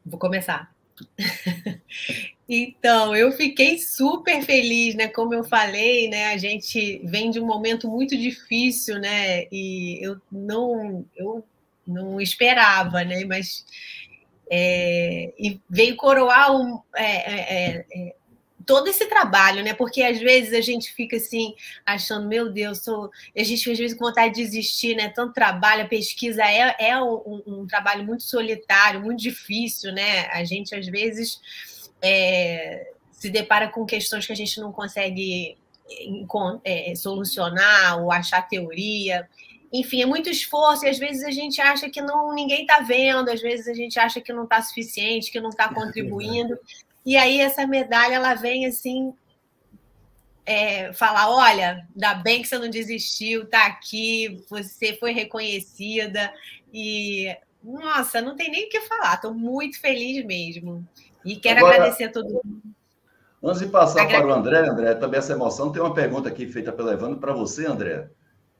Vou 0.04 0.18
começar. 0.18 0.74
Então, 2.50 3.14
eu 3.14 3.30
fiquei 3.32 3.78
super 3.78 4.42
feliz, 4.42 4.94
né? 4.94 5.06
Como 5.06 5.34
eu 5.34 5.44
falei, 5.44 6.08
né? 6.08 6.32
A 6.32 6.38
gente 6.38 6.98
vem 7.04 7.30
de 7.30 7.38
um 7.38 7.44
momento 7.44 7.86
muito 7.86 8.16
difícil, 8.16 8.98
né? 8.98 9.44
E 9.52 9.98
eu 10.02 10.18
não, 10.32 11.04
eu 11.14 11.44
não 11.86 12.18
esperava, 12.18 13.04
né? 13.04 13.22
Mas 13.26 13.66
é, 14.50 15.30
e 15.38 15.60
veio 15.68 15.94
coroar 15.96 16.56
um, 16.56 16.80
é, 16.96 17.04
é, 17.04 17.86
é, 17.94 18.16
todo 18.68 18.86
esse 18.86 19.06
trabalho, 19.06 19.64
né? 19.64 19.72
Porque 19.72 20.02
às 20.02 20.20
vezes 20.20 20.52
a 20.52 20.60
gente 20.60 20.92
fica 20.92 21.16
assim, 21.16 21.54
achando, 21.86 22.28
meu 22.28 22.52
Deus, 22.52 22.84
sou... 22.84 23.10
a 23.34 23.42
gente 23.42 23.72
às 23.72 23.78
vezes 23.78 23.96
com 23.96 24.04
vontade 24.04 24.34
de 24.34 24.44
desistir, 24.44 24.94
né? 24.94 25.08
Tanto 25.08 25.32
trabalho, 25.32 25.84
a 25.84 25.88
pesquisa 25.88 26.44
é, 26.44 26.76
é 26.78 27.02
um, 27.02 27.42
um 27.46 27.66
trabalho 27.66 28.04
muito 28.04 28.24
solitário, 28.24 29.00
muito 29.00 29.22
difícil, 29.22 29.90
né? 29.90 30.26
A 30.26 30.44
gente 30.44 30.74
às 30.74 30.86
vezes 30.86 31.40
é, 32.02 32.92
se 33.10 33.30
depara 33.30 33.68
com 33.68 33.86
questões 33.86 34.26
que 34.26 34.32
a 34.34 34.36
gente 34.36 34.60
não 34.60 34.70
consegue 34.70 35.56
é, 36.62 36.94
solucionar 36.94 38.02
ou 38.02 38.12
achar 38.12 38.46
teoria. 38.46 39.26
Enfim, 39.72 40.02
é 40.02 40.06
muito 40.06 40.28
esforço 40.28 40.84
e 40.84 40.90
às 40.90 40.98
vezes 40.98 41.24
a 41.24 41.30
gente 41.30 41.58
acha 41.58 41.88
que 41.88 42.02
não 42.02 42.34
ninguém 42.34 42.62
está 42.62 42.80
vendo, 42.80 43.30
às 43.30 43.40
vezes 43.40 43.66
a 43.66 43.72
gente 43.72 43.98
acha 43.98 44.20
que 44.20 44.30
não 44.30 44.44
está 44.44 44.60
suficiente, 44.60 45.32
que 45.32 45.40
não 45.40 45.48
está 45.48 45.64
é 45.72 45.74
contribuindo. 45.74 46.58
E 47.08 47.16
aí 47.16 47.40
essa 47.40 47.66
medalha 47.66 48.16
ela 48.16 48.34
vem 48.34 48.66
assim 48.66 49.14
é, 50.44 50.92
falar, 50.92 51.30
olha, 51.30 51.88
ainda 51.94 52.16
bem 52.16 52.42
que 52.42 52.48
você 52.48 52.58
não 52.58 52.68
desistiu, 52.68 53.44
está 53.44 53.64
aqui, 53.64 54.44
você 54.46 54.92
foi 54.92 55.12
reconhecida 55.12 56.30
e 56.70 57.34
nossa, 57.64 58.20
não 58.20 58.36
tem 58.36 58.50
nem 58.50 58.66
o 58.66 58.68
que 58.68 58.82
falar, 58.82 59.14
estou 59.14 59.32
muito 59.32 59.80
feliz 59.80 60.22
mesmo. 60.22 60.86
E 61.24 61.36
quero 61.36 61.60
Agora, 61.60 61.76
agradecer 61.76 62.04
a 62.04 62.12
todo 62.12 62.42
mundo. 62.44 62.62
Antes 63.42 63.60
de 63.60 63.68
passar 63.68 64.06
para 64.06 64.26
o 64.26 64.30
André, 64.30 64.68
André, 64.68 64.94
também 64.94 65.16
essa 65.16 65.32
emoção, 65.32 65.72
tem 65.72 65.80
uma 65.80 65.94
pergunta 65.94 66.28
aqui 66.28 66.46
feita 66.46 66.70
pelo 66.72 66.92
Evandro 66.92 67.18
para 67.18 67.32
você, 67.32 67.64
André. 67.64 68.10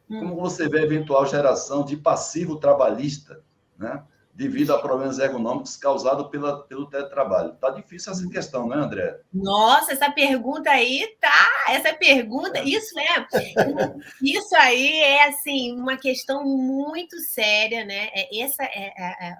Hum. 0.09 0.21
Como 0.21 0.37
você 0.37 0.71
vê 0.71 0.79
a 0.79 0.85
eventual 0.85 1.27
geração 1.27 1.85
de 1.85 1.99
passivo 1.99 2.57
trabalhista, 2.57 3.43
né? 3.79 4.03
Devido 4.39 4.73
a 4.73 4.79
problemas 4.79 5.19
ergonômicos 5.19 5.77
causados 5.77 6.29
pela, 6.29 6.63
pelo 6.63 6.87
teletrabalho? 6.87 7.57
Tá 7.57 7.71
difícil 7.71 8.13
essa 8.13 8.29
questão, 8.31 8.69
né, 8.69 8.77
André? 8.77 9.19
Nossa, 9.35 9.93
essa 9.93 10.13
pergunta 10.13 10.71
aí 10.71 11.17
tá. 11.21 11.51
Essa 11.71 11.93
pergunta, 11.93 12.61
é. 12.61 12.65
isso 12.65 12.97
é. 13.01 13.27
isso 14.23 14.55
aí 14.55 15.01
é 15.01 15.27
assim 15.27 15.73
uma 15.75 15.97
questão 15.97 16.45
muito 16.45 17.19
séria, 17.19 17.85
né? 17.85 18.11
É, 18.15 18.41
essa 18.41 18.63
é, 18.63 18.93
é, 18.97 19.29
é 19.29 19.37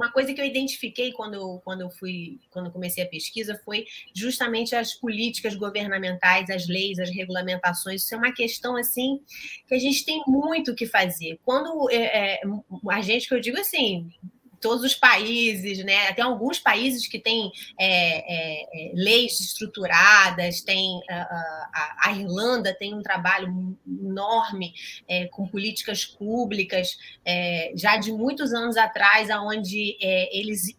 uma 0.00 0.10
coisa 0.10 0.32
que 0.32 0.40
eu 0.40 0.46
identifiquei 0.46 1.12
quando 1.12 1.34
eu, 1.34 1.60
quando 1.62 1.82
eu 1.82 1.90
fui, 1.90 2.40
quando 2.50 2.66
eu 2.66 2.72
comecei 2.72 3.04
a 3.04 3.08
pesquisa 3.08 3.60
foi 3.62 3.84
justamente 4.14 4.74
as 4.74 4.94
políticas 4.94 5.54
governamentais, 5.54 6.48
as 6.48 6.66
leis, 6.66 6.98
as 6.98 7.10
regulamentações. 7.10 8.02
Isso 8.02 8.14
é 8.14 8.18
uma 8.18 8.32
questão 8.32 8.76
assim 8.76 9.20
que 9.68 9.74
a 9.74 9.78
gente 9.78 10.02
tem 10.06 10.22
muito 10.26 10.70
o 10.70 10.74
que 10.74 10.86
fazer. 10.86 11.38
Quando 11.44 11.90
é, 11.90 12.36
é, 12.36 12.40
a 12.88 13.00
gente, 13.02 13.28
que 13.28 13.34
eu 13.34 13.40
digo 13.40 13.60
assim, 13.60 14.10
todos 14.60 14.84
os 14.84 14.94
países, 14.94 15.84
né? 15.84 16.12
Tem 16.12 16.24
alguns 16.24 16.58
países 16.58 17.06
que 17.06 17.18
têm 17.18 17.50
é, 17.78 17.88
é, 17.88 18.90
é 18.90 18.92
leis 18.94 19.40
estruturadas, 19.40 20.60
tem 20.60 21.00
a, 21.08 21.98
a, 22.04 22.12
Irlanda 22.12 22.74
tem 22.74 22.94
um 22.94 23.02
trabalho 23.02 23.76
enorme 23.86 24.74
é, 25.08 25.26
com 25.26 25.46
políticas 25.46 26.04
públicas 26.04 26.98
é, 27.24 27.72
já 27.74 27.96
de 27.96 28.12
muitos 28.12 28.52
anos 28.52 28.76
atrás, 28.76 29.30
aonde 29.30 29.96
é, 30.00 30.36
eles 30.38 30.76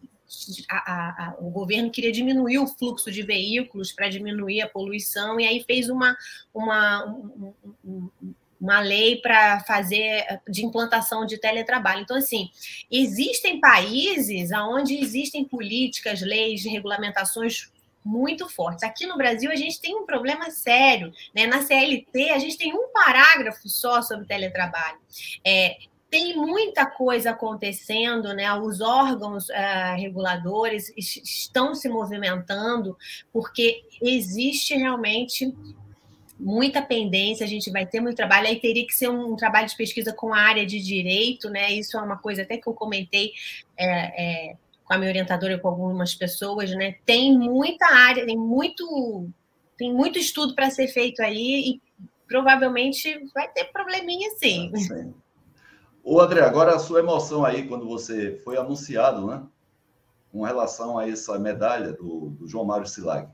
a, 0.70 0.78
a, 0.78 1.36
o 1.40 1.50
governo 1.50 1.92
queria 1.92 2.12
diminuir 2.12 2.60
o 2.60 2.68
fluxo 2.68 3.12
de 3.12 3.22
veículos 3.22 3.92
para 3.92 4.10
diminuir 4.10 4.62
a 4.62 4.70
poluição, 4.70 5.40
e 5.40 5.46
aí 5.46 5.64
fez 5.64 5.90
uma, 5.90 6.16
uma, 6.54 7.06
um, 7.06 7.54
um, 7.84 8.34
uma 8.62 8.80
lei 8.80 9.18
para 9.18 9.60
fazer 9.62 10.40
de 10.48 10.64
implantação 10.64 11.26
de 11.26 11.40
teletrabalho. 11.40 12.02
Então, 12.02 12.16
assim, 12.16 12.52
existem 12.92 13.60
países 13.60 14.52
onde 14.52 14.96
existem 14.96 15.44
políticas, 15.44 16.22
leis, 16.22 16.64
regulamentações 16.64 17.72
muito 18.06 18.48
fortes. 18.48 18.84
Aqui 18.84 19.08
no 19.08 19.18
Brasil, 19.18 19.52
a 19.52 19.56
gente 19.56 19.82
tem 19.82 19.96
um 19.96 20.06
problema 20.06 20.52
sério. 20.52 21.12
Né? 21.36 21.48
Na 21.48 21.62
CLT, 21.62 22.30
a 22.30 22.40
gente 22.40 22.58
tem 22.58 22.74
um 22.74 22.92
parágrafo 22.94 23.68
só 23.68 24.02
sobre 24.02 24.28
teletrabalho. 24.28 25.00
É, 25.46 25.78
tem 26.12 26.36
muita 26.36 26.86
coisa 26.86 27.32
acontecendo, 27.32 28.34
né? 28.34 28.54
Os 28.54 28.82
órgãos 28.82 29.48
uh, 29.48 29.96
reguladores 29.96 30.92
estão 30.98 31.74
se 31.74 31.88
movimentando 31.88 32.98
porque 33.32 33.82
existe 34.02 34.76
realmente 34.76 35.56
muita 36.42 36.82
pendência, 36.82 37.46
a 37.46 37.50
gente 37.50 37.70
vai 37.72 37.86
ter 37.86 38.00
muito 38.00 38.18
trabalho, 38.18 38.48
aí 38.48 38.60
teria 38.60 38.86
que 38.86 38.96
ser 38.96 39.10
um, 39.10 39.34
um, 39.34 39.36
trabalho 39.36 39.68
de 39.68 39.78
pesquisa 39.78 40.12
com 40.12 40.34
a 40.34 40.40
área 40.40 40.66
de 40.66 40.80
direito, 40.80 41.50
né? 41.50 41.72
Isso 41.72 41.98
é 41.98 42.02
uma 42.02 42.18
coisa 42.18 42.42
até 42.42 42.58
que 42.58 42.68
eu 42.68 42.74
comentei 42.74 43.32
é, 43.78 44.50
é, 44.50 44.58
com 44.84 44.94
a 44.94 44.98
minha 44.98 45.12
orientadora 45.12 45.54
e 45.54 45.60
com 45.60 45.68
algumas 45.68 46.16
pessoas, 46.16 46.72
né? 46.72 46.96
Tem 47.06 47.38
muita 47.38 47.86
área, 47.86 48.26
tem 48.26 48.38
muito, 48.38 49.30
tem 49.78 49.94
muito 49.94 50.18
estudo 50.18 50.56
para 50.56 50.72
ser 50.72 50.88
feito 50.88 51.22
aí 51.22 51.70
e 51.70 51.82
provavelmente 52.28 53.24
vai 53.36 53.48
ter 53.48 53.66
probleminha 53.66 54.32
sim. 54.38 54.72
É, 54.94 55.08
Ô, 56.04 56.20
André, 56.20 56.42
agora 56.42 56.76
a 56.76 56.80
sua 56.80 57.00
emoção 57.00 57.46
aí 57.46 57.68
quando 57.68 57.86
você 57.86 58.36
foi 58.44 58.58
anunciado, 58.58 59.28
né? 59.28 59.44
Com 60.32 60.42
relação 60.42 60.98
a 60.98 61.08
essa 61.08 61.38
medalha 61.38 61.94
do, 61.94 62.32
do 62.32 62.48
João 62.48 62.66
Mário 62.66 62.88
Silag. 62.88 63.30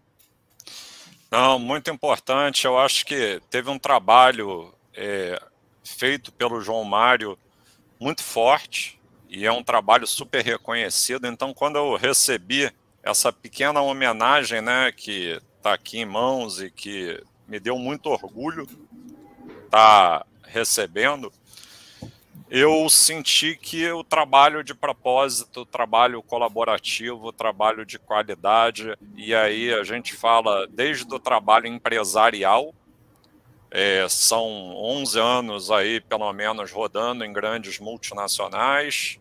Não, 1.30 1.60
muito 1.60 1.90
importante. 1.90 2.66
Eu 2.66 2.78
acho 2.78 3.06
que 3.06 3.42
teve 3.50 3.70
um 3.70 3.78
trabalho 3.78 4.74
é, 4.96 5.42
feito 5.84 6.32
pelo 6.32 6.62
João 6.62 6.84
Mário 6.84 7.38
muito 8.00 8.24
forte 8.24 9.00
e 9.30 9.46
é 9.46 9.52
um 9.52 9.64
trabalho 9.64 10.08
super 10.08 10.44
reconhecido. 10.44 11.28
Então, 11.28 11.54
quando 11.54 11.78
eu 11.78 11.96
recebi 11.96 12.72
essa 13.04 13.32
pequena 13.32 13.82
homenagem, 13.82 14.62
né, 14.62 14.92
que 14.92 15.42
está 15.58 15.74
aqui 15.74 16.00
em 16.00 16.06
mãos 16.06 16.62
e 16.62 16.72
que 16.72 17.22
me 17.48 17.60
deu 17.60 17.78
muito 17.78 18.08
orgulho 18.10 18.64
estar 19.66 20.20
tá 20.20 20.26
recebendo, 20.44 21.32
eu 22.50 22.90
senti 22.90 23.58
que 23.58 23.90
o 23.92 24.04
trabalho 24.04 24.64
de 24.64 24.74
propósito, 24.74 25.62
o 25.62 25.66
trabalho 25.66 26.24
colaborativo, 26.24 27.28
o 27.28 27.34
trabalho 27.34 27.86
de 27.86 28.00
qualidade, 28.00 28.98
e 29.16 29.36
aí 29.36 29.74
a 29.74 29.84
gente 29.84 30.14
fala 30.14 30.66
desde 30.68 31.14
o 31.14 31.20
trabalho 31.20 31.68
empresarial, 31.68 32.74
é, 33.70 34.08
são 34.08 34.48
11 34.76 35.20
anos 35.20 35.72
aí, 35.72 36.00
pelo 36.00 36.32
menos, 36.32 36.72
rodando 36.72 37.26
em 37.26 37.34
grandes 37.34 37.80
multinacionais, 37.80 39.20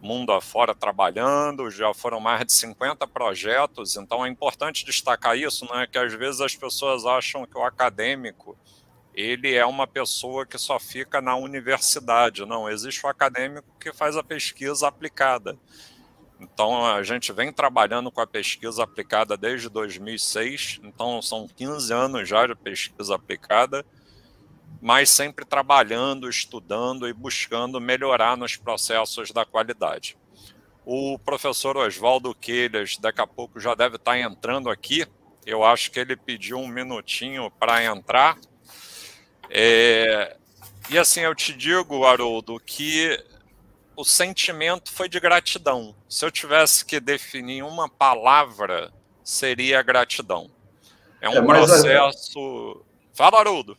mundo 0.00 0.32
afora 0.32 0.72
trabalhando, 0.72 1.68
já 1.68 1.92
foram 1.92 2.20
mais 2.20 2.46
de 2.46 2.52
50 2.52 3.08
projetos, 3.08 3.96
então 3.96 4.24
é 4.24 4.28
importante 4.28 4.84
destacar 4.84 5.36
isso, 5.36 5.66
né, 5.66 5.88
que 5.90 5.98
às 5.98 6.12
vezes 6.12 6.40
as 6.40 6.54
pessoas 6.54 7.04
acham 7.04 7.44
que 7.44 7.58
o 7.58 7.64
acadêmico 7.64 8.56
ele 9.16 9.54
é 9.54 9.64
uma 9.64 9.86
pessoa 9.86 10.44
que 10.44 10.58
só 10.58 10.78
fica 10.78 11.22
na 11.22 11.34
universidade. 11.34 12.44
Não, 12.44 12.68
existe 12.68 13.04
o 13.04 13.08
acadêmico 13.08 13.66
que 13.80 13.90
faz 13.90 14.14
a 14.14 14.22
pesquisa 14.22 14.86
aplicada. 14.86 15.58
Então, 16.38 16.84
a 16.84 17.02
gente 17.02 17.32
vem 17.32 17.50
trabalhando 17.50 18.12
com 18.12 18.20
a 18.20 18.26
pesquisa 18.26 18.82
aplicada 18.82 19.38
desde 19.38 19.70
2006, 19.70 20.80
então 20.82 21.22
são 21.22 21.48
15 21.48 21.90
anos 21.94 22.28
já 22.28 22.46
de 22.46 22.54
pesquisa 22.54 23.14
aplicada, 23.14 23.86
mas 24.82 25.08
sempre 25.08 25.46
trabalhando, 25.46 26.28
estudando 26.28 27.08
e 27.08 27.12
buscando 27.14 27.80
melhorar 27.80 28.36
nos 28.36 28.54
processos 28.54 29.30
da 29.30 29.46
qualidade. 29.46 30.18
O 30.84 31.18
professor 31.18 31.78
Oswaldo 31.78 32.34
Queiras, 32.34 32.98
daqui 32.98 33.22
a 33.22 33.26
pouco, 33.26 33.58
já 33.58 33.74
deve 33.74 33.96
estar 33.96 34.18
entrando 34.18 34.68
aqui. 34.68 35.06
Eu 35.44 35.64
acho 35.64 35.90
que 35.90 35.98
ele 35.98 36.16
pediu 36.16 36.58
um 36.58 36.68
minutinho 36.68 37.50
para 37.50 37.82
entrar. 37.82 38.38
É... 39.50 40.36
E 40.88 40.98
assim, 40.98 41.20
eu 41.20 41.34
te 41.34 41.52
digo, 41.52 42.04
Haroldo, 42.04 42.60
que 42.60 43.18
o 43.96 44.04
sentimento 44.04 44.92
foi 44.92 45.08
de 45.08 45.18
gratidão. 45.18 45.94
Se 46.08 46.24
eu 46.24 46.30
tivesse 46.30 46.84
que 46.84 47.00
definir 47.00 47.62
uma 47.62 47.88
palavra, 47.88 48.92
seria 49.24 49.82
gratidão. 49.82 50.50
É 51.20 51.28
um 51.28 51.42
é, 51.42 51.46
processo. 51.46 52.84
Fala, 53.12 53.40
Haroldo. 53.40 53.76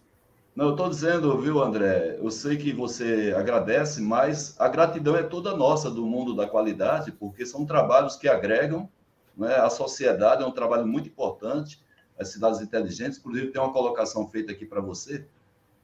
Não, 0.56 0.66
eu 0.66 0.72
estou 0.72 0.90
dizendo, 0.90 1.40
viu, 1.40 1.62
André? 1.62 2.18
Eu 2.20 2.32
sei 2.32 2.58
que 2.58 2.74
você 2.74 3.32
agradece, 3.38 4.02
mas 4.02 4.60
a 4.60 4.68
gratidão 4.68 5.16
é 5.16 5.22
toda 5.22 5.56
nossa 5.56 5.92
do 5.92 6.04
mundo 6.04 6.36
da 6.36 6.48
qualidade, 6.48 7.12
porque 7.12 7.46
são 7.46 7.64
trabalhos 7.64 8.16
que 8.16 8.28
agregam 8.28 8.90
né, 9.38 9.56
a 9.56 9.70
sociedade, 9.70 10.42
é 10.42 10.48
um 10.48 10.52
trabalho 10.52 10.88
muito 10.88 11.08
importante, 11.08 11.80
as 12.20 12.30
cidades 12.30 12.60
inteligentes. 12.60 13.20
Inclusive, 13.20 13.52
tem 13.52 13.62
uma 13.62 13.72
colocação 13.72 14.28
feita 14.28 14.52
aqui 14.52 14.66
para 14.66 14.82
você, 14.82 15.28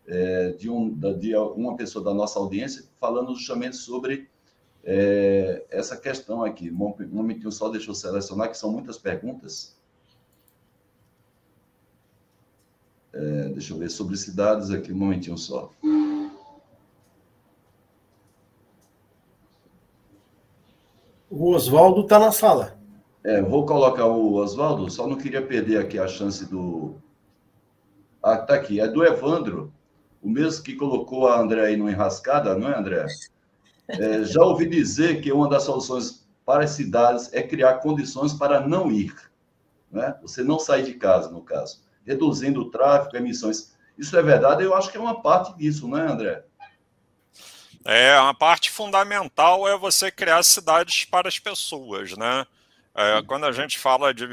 é, 0.07 0.51
de, 0.51 0.69
um, 0.69 0.93
de 0.93 1.35
uma 1.35 1.75
pessoa 1.75 2.03
da 2.03 2.13
nossa 2.13 2.39
audiência, 2.39 2.85
falando 2.99 3.35
justamente 3.35 3.75
sobre 3.75 4.29
é, 4.83 5.65
essa 5.69 5.95
questão 5.95 6.43
aqui. 6.43 6.69
Um 6.71 6.93
momentinho 7.11 7.51
só, 7.51 7.69
deixa 7.69 7.89
eu 7.89 7.95
selecionar, 7.95 8.49
que 8.49 8.57
são 8.57 8.71
muitas 8.71 8.97
perguntas. 8.97 9.75
É, 13.13 13.49
deixa 13.49 13.73
eu 13.73 13.77
ver, 13.77 13.89
sobre 13.89 14.17
cidades 14.17 14.71
aqui, 14.71 14.91
um 14.91 14.97
momentinho 14.97 15.37
só. 15.37 15.71
O 21.29 21.49
Oswaldo 21.51 22.01
está 22.01 22.19
na 22.19 22.31
sala. 22.31 22.77
É, 23.23 23.41
vou 23.41 23.65
colocar 23.65 24.05
o 24.05 24.33
Oswaldo, 24.33 24.89
só 24.91 25.07
não 25.07 25.15
queria 25.15 25.41
perder 25.41 25.77
aqui 25.79 25.97
a 25.97 26.07
chance 26.07 26.45
do. 26.45 26.95
Ah, 28.21 28.37
tá 28.37 28.53
aqui. 28.55 28.79
É 28.79 28.87
do 28.87 29.03
Evandro, 29.03 29.73
o 30.23 30.29
mesmo 30.29 30.63
que 30.63 30.75
colocou 30.75 31.27
a 31.27 31.39
André 31.39 31.67
aí 31.67 31.77
no 31.77 31.89
enrascada, 31.89 32.55
não 32.55 32.69
é, 32.69 32.77
André? 32.77 33.05
É, 33.87 34.23
já 34.23 34.41
ouvi 34.41 34.67
dizer 34.67 35.21
que 35.21 35.31
uma 35.31 35.49
das 35.49 35.63
soluções 35.63 36.25
para 36.45 36.63
as 36.63 36.71
cidades 36.71 37.31
é 37.33 37.43
criar 37.43 37.75
condições 37.75 38.33
para 38.33 38.65
não 38.65 38.91
ir. 38.91 39.13
Né? 39.91 40.15
Você 40.21 40.43
não 40.43 40.57
sair 40.57 40.83
de 40.83 40.93
casa, 40.93 41.29
no 41.29 41.41
caso 41.41 41.83
reduzindo 42.05 42.61
o 42.61 42.69
tráfego, 42.69 43.17
emissões. 43.17 43.73
Isso 43.97 44.17
é 44.17 44.21
verdade? 44.21 44.63
Eu 44.63 44.75
acho 44.75 44.91
que 44.91 44.97
é 44.97 44.99
uma 44.99 45.21
parte 45.21 45.57
disso, 45.57 45.87
não 45.87 45.97
é, 45.97 46.11
André? 46.11 46.43
É, 47.85 48.17
uma 48.19 48.33
parte 48.33 48.71
fundamental 48.71 49.67
é 49.67 49.77
você 49.77 50.09
criar 50.09 50.43
cidades 50.43 51.05
para 51.05 51.27
as 51.27 51.37
pessoas, 51.37 52.15
né? 52.17 52.45
É, 52.95 53.21
quando 53.23 53.45
a 53.45 53.51
gente 53.51 53.77
fala 53.77 54.13
de 54.13 54.25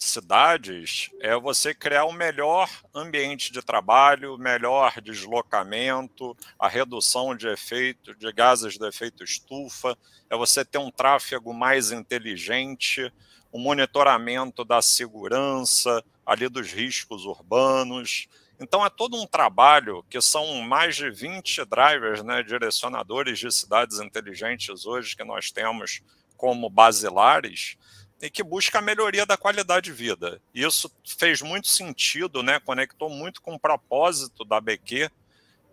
cidades, 0.00 1.10
é 1.20 1.36
você 1.36 1.74
criar 1.74 2.04
o 2.04 2.10
um 2.10 2.12
melhor 2.12 2.68
ambiente 2.94 3.52
de 3.52 3.60
trabalho, 3.60 4.38
melhor 4.38 4.98
deslocamento, 5.00 6.36
a 6.58 6.66
redução 6.68 7.36
de 7.36 7.46
efeito 7.48 8.14
de 8.14 8.32
gases 8.32 8.78
de 8.78 8.86
efeito 8.86 9.22
estufa, 9.22 9.96
é 10.30 10.36
você 10.36 10.64
ter 10.64 10.78
um 10.78 10.90
tráfego 10.90 11.52
mais 11.52 11.92
inteligente, 11.92 13.12
o 13.52 13.58
um 13.58 13.62
monitoramento 13.62 14.64
da 14.64 14.80
segurança, 14.80 16.02
ali 16.24 16.48
dos 16.48 16.72
riscos 16.72 17.26
urbanos. 17.26 18.26
Então, 18.58 18.84
é 18.84 18.88
todo 18.88 19.20
um 19.20 19.26
trabalho 19.26 20.04
que 20.08 20.20
são 20.20 20.62
mais 20.62 20.96
de 20.96 21.10
20 21.10 21.64
drivers, 21.66 22.22
né, 22.22 22.42
direcionadores 22.42 23.38
de 23.38 23.50
cidades 23.52 24.00
inteligentes 24.00 24.86
hoje 24.86 25.16
que 25.16 25.24
nós 25.24 25.50
temos 25.50 26.00
como 26.36 26.70
basilares 26.70 27.76
e 28.20 28.28
que 28.28 28.42
busca 28.42 28.78
a 28.78 28.82
melhoria 28.82 29.24
da 29.24 29.36
qualidade 29.36 29.86
de 29.86 29.92
vida. 29.92 30.40
Isso 30.54 30.90
fez 31.04 31.40
muito 31.40 31.68
sentido, 31.68 32.42
né, 32.42 32.60
conectou 32.60 33.08
muito 33.08 33.40
com 33.40 33.54
o 33.54 33.60
propósito 33.60 34.44
da 34.44 34.60
BQ 34.60 35.10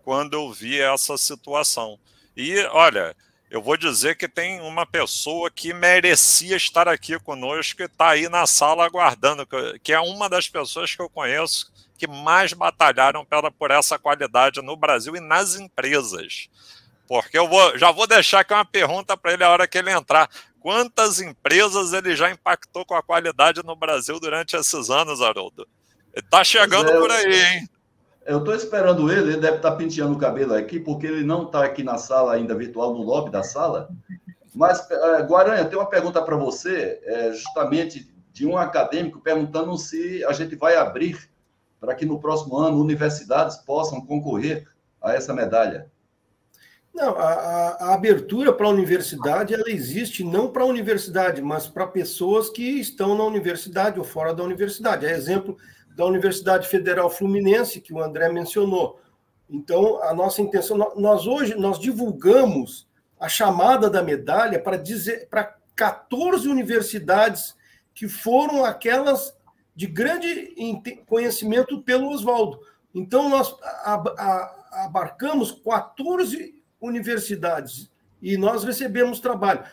quando 0.04 0.34
eu 0.34 0.52
vi 0.52 0.80
essa 0.80 1.18
situação. 1.18 2.00
E, 2.36 2.60
olha, 2.72 3.16
eu 3.50 3.62
vou 3.62 3.76
dizer 3.76 4.16
que 4.16 4.28
tem 4.28 4.62
uma 4.62 4.86
pessoa 4.86 5.52
que 5.52 5.74
merecia 5.74 6.56
estar 6.56 6.88
aqui 6.88 7.20
conosco 7.20 7.82
e 7.82 7.86
está 7.86 8.10
aí 8.10 8.30
na 8.30 8.46
sala 8.46 8.86
aguardando, 8.86 9.48
que 9.84 9.92
é 9.92 10.00
uma 10.00 10.30
das 10.30 10.48
pessoas 10.48 10.96
que 10.96 11.02
eu 11.02 11.10
conheço 11.10 11.72
que 11.98 12.08
mais 12.08 12.54
batalharam 12.54 13.26
pela, 13.26 13.52
por 13.52 13.72
essa 13.72 13.98
qualidade 13.98 14.62
no 14.62 14.76
Brasil 14.78 15.16
e 15.16 15.20
nas 15.20 15.56
empresas. 15.56 16.48
Porque 17.08 17.38
eu 17.38 17.48
vou, 17.48 17.78
já 17.78 17.92
vou 17.92 18.06
deixar 18.06 18.42
aqui 18.42 18.54
uma 18.54 18.66
pergunta 18.66 19.18
para 19.18 19.34
ele 19.34 19.44
a 19.44 19.50
hora 19.50 19.68
que 19.68 19.78
ele 19.78 19.92
entrar. 19.92 20.30
Quantas 20.68 21.22
empresas 21.22 21.94
ele 21.94 22.14
já 22.14 22.30
impactou 22.30 22.86
com 22.86 22.94
a 22.94 23.02
qualidade 23.02 23.64
no 23.64 23.74
Brasil 23.74 24.20
durante 24.20 24.58
esses 24.58 24.90
anos, 24.90 25.22
Haroldo? 25.22 25.66
Está 26.14 26.44
chegando 26.44 26.92
é, 26.92 27.00
por 27.00 27.10
aí, 27.10 27.42
hein? 27.42 27.70
Eu 28.26 28.40
estou 28.40 28.54
esperando 28.54 29.10
ele, 29.10 29.32
ele 29.32 29.38
deve 29.38 29.56
estar 29.56 29.72
tá 29.72 29.78
penteando 29.78 30.16
o 30.16 30.18
cabelo 30.18 30.54
aqui, 30.54 30.78
porque 30.78 31.08
ele 31.08 31.24
não 31.24 31.44
está 31.44 31.64
aqui 31.64 31.84
na 31.84 31.98
sala 31.98 32.34
ainda 32.34 32.54
virtual, 32.54 32.94
no 32.94 33.02
lobby 33.02 33.32
da 33.32 33.44
sala. 33.44 33.88
Mas, 34.54 34.82
uh, 34.92 35.24
Guaranha, 35.26 35.64
tem 35.64 35.80
uma 35.80 35.90
pergunta 35.90 36.22
para 36.22 36.36
você, 36.36 37.00
é, 37.02 37.32
justamente 37.32 38.14
de 38.34 38.46
um 38.46 38.58
acadêmico, 38.58 39.22
perguntando 39.22 39.78
se 39.78 40.22
a 40.26 40.34
gente 40.34 40.58
vai 40.58 40.76
abrir 40.76 41.30
para 41.80 41.96
que 41.96 42.06
no 42.06 42.20
próximo 42.20 42.58
ano 42.58 42.78
universidades 42.78 43.56
possam 43.56 44.06
concorrer 44.06 44.68
a 45.02 45.14
essa 45.14 45.34
medalha. 45.34 45.90
Não, 46.98 47.16
a, 47.16 47.32
a, 47.32 47.70
a 47.90 47.94
abertura 47.94 48.52
para 48.52 48.66
a 48.66 48.72
universidade 48.72 49.54
ela 49.54 49.70
existe 49.70 50.24
não 50.24 50.50
para 50.50 50.64
a 50.64 50.66
universidade, 50.66 51.44
mas 51.44 51.68
para 51.68 51.86
pessoas 51.86 52.50
que 52.50 52.64
estão 52.64 53.16
na 53.16 53.24
universidade 53.24 54.00
ou 54.00 54.04
fora 54.04 54.34
da 54.34 54.42
universidade. 54.42 55.06
É 55.06 55.12
exemplo 55.12 55.56
da 55.96 56.04
Universidade 56.08 56.68
Federal 56.68 57.08
Fluminense, 57.08 57.82
que 57.82 57.94
o 57.94 58.02
André 58.02 58.30
mencionou. 58.30 59.00
Então, 59.48 60.02
a 60.02 60.12
nossa 60.12 60.42
intenção, 60.42 60.76
nós 60.96 61.28
hoje 61.28 61.54
nós 61.54 61.78
divulgamos 61.78 62.88
a 63.20 63.30
chamada 63.30 63.92
da 63.92 64.02
medalha 64.02 64.60
para 64.60 64.76
dizer 64.76 65.28
para 65.30 65.56
14 65.76 66.50
universidades 66.50 67.56
que 67.94 68.08
foram 68.08 68.66
aquelas 68.66 69.38
de 69.76 69.86
grande 69.86 70.52
conhecimento 71.06 71.80
pelo 71.84 72.10
Oswaldo. 72.10 72.60
Então, 72.92 73.30
nós 73.30 73.56
abarcamos 74.72 75.52
14 75.52 76.57
universidades 76.82 77.90
e 78.22 78.38
nós 78.38 78.64
recebemos 78.64 79.20
trabalho. 79.20 79.64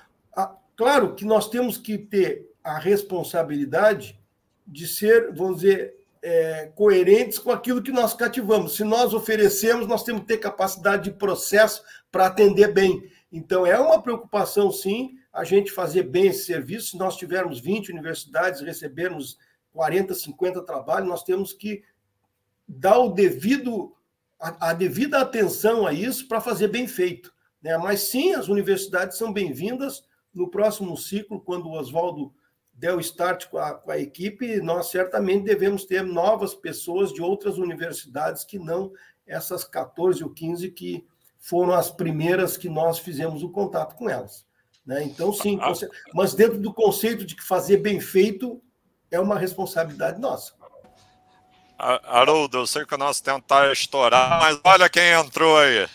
Claro 0.76 1.14
que 1.14 1.24
nós 1.24 1.48
temos 1.48 1.78
que 1.78 1.96
ter 1.96 2.50
a 2.62 2.78
responsabilidade 2.78 4.18
de 4.66 4.86
ser, 4.86 5.32
vamos 5.32 5.60
dizer, 5.60 5.94
é, 6.22 6.72
coerentes 6.74 7.38
com 7.38 7.52
aquilo 7.52 7.82
que 7.82 7.92
nós 7.92 8.14
cativamos. 8.14 8.76
Se 8.76 8.82
nós 8.82 9.12
oferecemos, 9.12 9.86
nós 9.86 10.02
temos 10.02 10.22
que 10.22 10.28
ter 10.28 10.38
capacidade 10.38 11.04
de 11.04 11.16
processo 11.16 11.84
para 12.10 12.26
atender 12.26 12.72
bem. 12.72 13.08
Então, 13.30 13.66
é 13.66 13.78
uma 13.78 14.00
preocupação, 14.00 14.72
sim, 14.72 15.18
a 15.32 15.44
gente 15.44 15.70
fazer 15.70 16.04
bem 16.04 16.28
esse 16.28 16.46
serviço. 16.46 16.90
Se 16.90 16.98
nós 16.98 17.16
tivermos 17.16 17.60
20 17.60 17.90
universidades, 17.90 18.62
recebermos 18.62 19.38
40, 19.72 20.14
50 20.14 20.62
trabalhos, 20.62 21.08
nós 21.08 21.22
temos 21.22 21.52
que 21.52 21.82
dar 22.66 22.98
o 22.98 23.10
devido, 23.10 23.94
a, 24.44 24.70
a 24.70 24.72
devida 24.74 25.20
atenção 25.20 25.86
a 25.86 25.92
isso 25.92 26.28
para 26.28 26.40
fazer 26.40 26.68
bem 26.68 26.86
feito. 26.86 27.32
Né? 27.62 27.78
Mas 27.78 28.00
sim, 28.02 28.34
as 28.34 28.48
universidades 28.48 29.16
são 29.16 29.32
bem-vindas 29.32 30.04
no 30.34 30.50
próximo 30.50 30.96
ciclo, 30.98 31.40
quando 31.40 31.66
o 31.66 31.78
Oswaldo 31.78 32.34
der 32.72 32.94
o 32.94 33.00
start 33.00 33.46
com 33.48 33.56
a, 33.56 33.72
com 33.72 33.90
a 33.90 33.98
equipe, 33.98 34.60
nós 34.60 34.90
certamente 34.90 35.44
devemos 35.44 35.84
ter 35.84 36.02
novas 36.02 36.54
pessoas 36.54 37.12
de 37.12 37.22
outras 37.22 37.56
universidades 37.56 38.44
que 38.44 38.58
não 38.58 38.92
essas 39.26 39.64
14 39.64 40.22
ou 40.22 40.30
15 40.30 40.70
que 40.72 41.06
foram 41.38 41.72
as 41.72 41.90
primeiras 41.90 42.56
que 42.56 42.68
nós 42.68 42.98
fizemos 42.98 43.42
o 43.42 43.48
contato 43.48 43.94
com 43.94 44.10
elas. 44.10 44.44
Né? 44.84 45.04
Então, 45.04 45.32
sim, 45.32 45.58
mas 46.12 46.34
dentro 46.34 46.58
do 46.58 46.74
conceito 46.74 47.24
de 47.24 47.34
que 47.34 47.44
fazer 47.44 47.78
bem 47.78 48.00
feito 48.00 48.60
é 49.10 49.18
uma 49.18 49.38
responsabilidade 49.38 50.20
nossa. 50.20 50.52
Haroldo, 51.78 52.58
eu 52.58 52.66
sei 52.66 52.84
que 52.84 52.94
o 52.94 52.98
nosso 52.98 53.22
tempo 53.22 53.40
está 53.40 53.70
estourar, 53.72 54.40
mas 54.40 54.60
olha 54.64 54.88
quem 54.88 55.10
entrou 55.12 55.58
aí. 55.58 55.86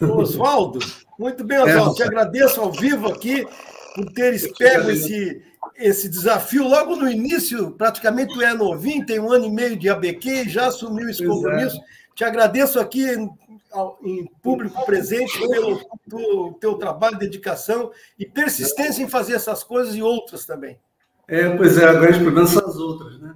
Oswaldo, 0.00 0.80
muito 1.18 1.44
bem, 1.44 1.58
Oswaldo. 1.58 1.92
É, 1.92 1.94
Te 1.94 2.02
agradeço 2.02 2.60
ao 2.60 2.72
vivo 2.72 3.08
aqui 3.08 3.46
por 3.94 4.10
teres 4.12 4.50
pego 4.56 4.90
esse, 4.90 5.42
esse 5.76 6.08
desafio 6.08 6.66
logo 6.66 6.96
no 6.96 7.08
início, 7.08 7.70
praticamente 7.72 8.34
tu 8.34 8.42
é 8.42 8.54
novinho, 8.54 9.06
tem 9.06 9.20
um 9.20 9.30
ano 9.30 9.46
e 9.46 9.50
meio 9.50 9.76
de 9.76 9.88
ABQ, 9.88 10.48
já 10.48 10.66
assumiu 10.66 11.08
esse 11.08 11.22
é. 11.22 11.26
compromisso. 11.26 11.80
Te 12.14 12.24
agradeço 12.24 12.80
aqui 12.80 13.06
em, 13.08 14.28
público 14.42 14.84
presente 14.84 15.38
pelo 15.48 15.80
o 16.12 16.52
teu 16.54 16.74
trabalho, 16.74 17.18
dedicação 17.18 17.90
e 18.18 18.26
persistência 18.26 19.02
em 19.02 19.08
fazer 19.08 19.34
essas 19.34 19.64
coisas 19.64 19.94
e 19.94 20.02
outras 20.02 20.44
também. 20.44 20.78
É, 21.26 21.48
pois 21.56 21.78
é, 21.78 21.86
agora 21.86 22.12
são 22.46 22.66
as 22.66 22.76
outras, 22.76 23.18
né? 23.20 23.34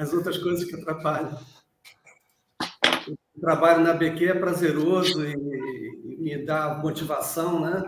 As 0.00 0.14
outras 0.14 0.38
coisas 0.38 0.64
que 0.64 0.74
atrapalham. 0.74 1.38
O 3.36 3.40
trabalho 3.40 3.84
na 3.84 3.92
BQ 3.92 4.28
é 4.28 4.34
prazeroso 4.34 5.22
e, 5.26 5.34
e 5.34 6.16
me 6.18 6.38
dá 6.38 6.74
motivação, 6.74 7.60
né? 7.60 7.82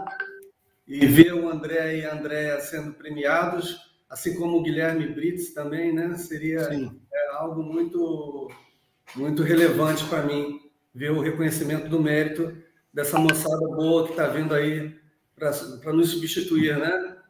E 0.87 1.07
ver 1.07 1.33
o 1.33 1.49
André 1.49 2.01
e 2.01 2.05
a 2.05 2.15
Andréa 2.15 2.61
sendo 2.61 2.93
premiados, 2.93 3.79
assim 4.11 4.35
como 4.35 4.59
o 4.59 4.63
Guilherme 4.63 5.07
Brits 5.07 5.55
também, 5.55 5.91
né? 5.91 6.15
Seria 6.19 6.61
é, 6.61 7.31
algo 7.33 7.63
muito, 7.63 8.51
muito 9.17 9.43
relevante 9.43 10.05
para 10.05 10.23
mim, 10.23 10.61
ver 10.95 11.13
o 11.13 11.23
reconhecimento 11.23 11.89
do 11.89 11.99
mérito 11.99 12.55
dessa 12.93 13.19
moçada 13.19 13.69
boa 13.69 14.05
que 14.05 14.11
está 14.11 14.27
vindo 14.27 14.55
aí 14.55 14.95
para 15.35 15.93
nos 15.95 16.11
substituir, 16.11 16.77
né? 16.77 17.22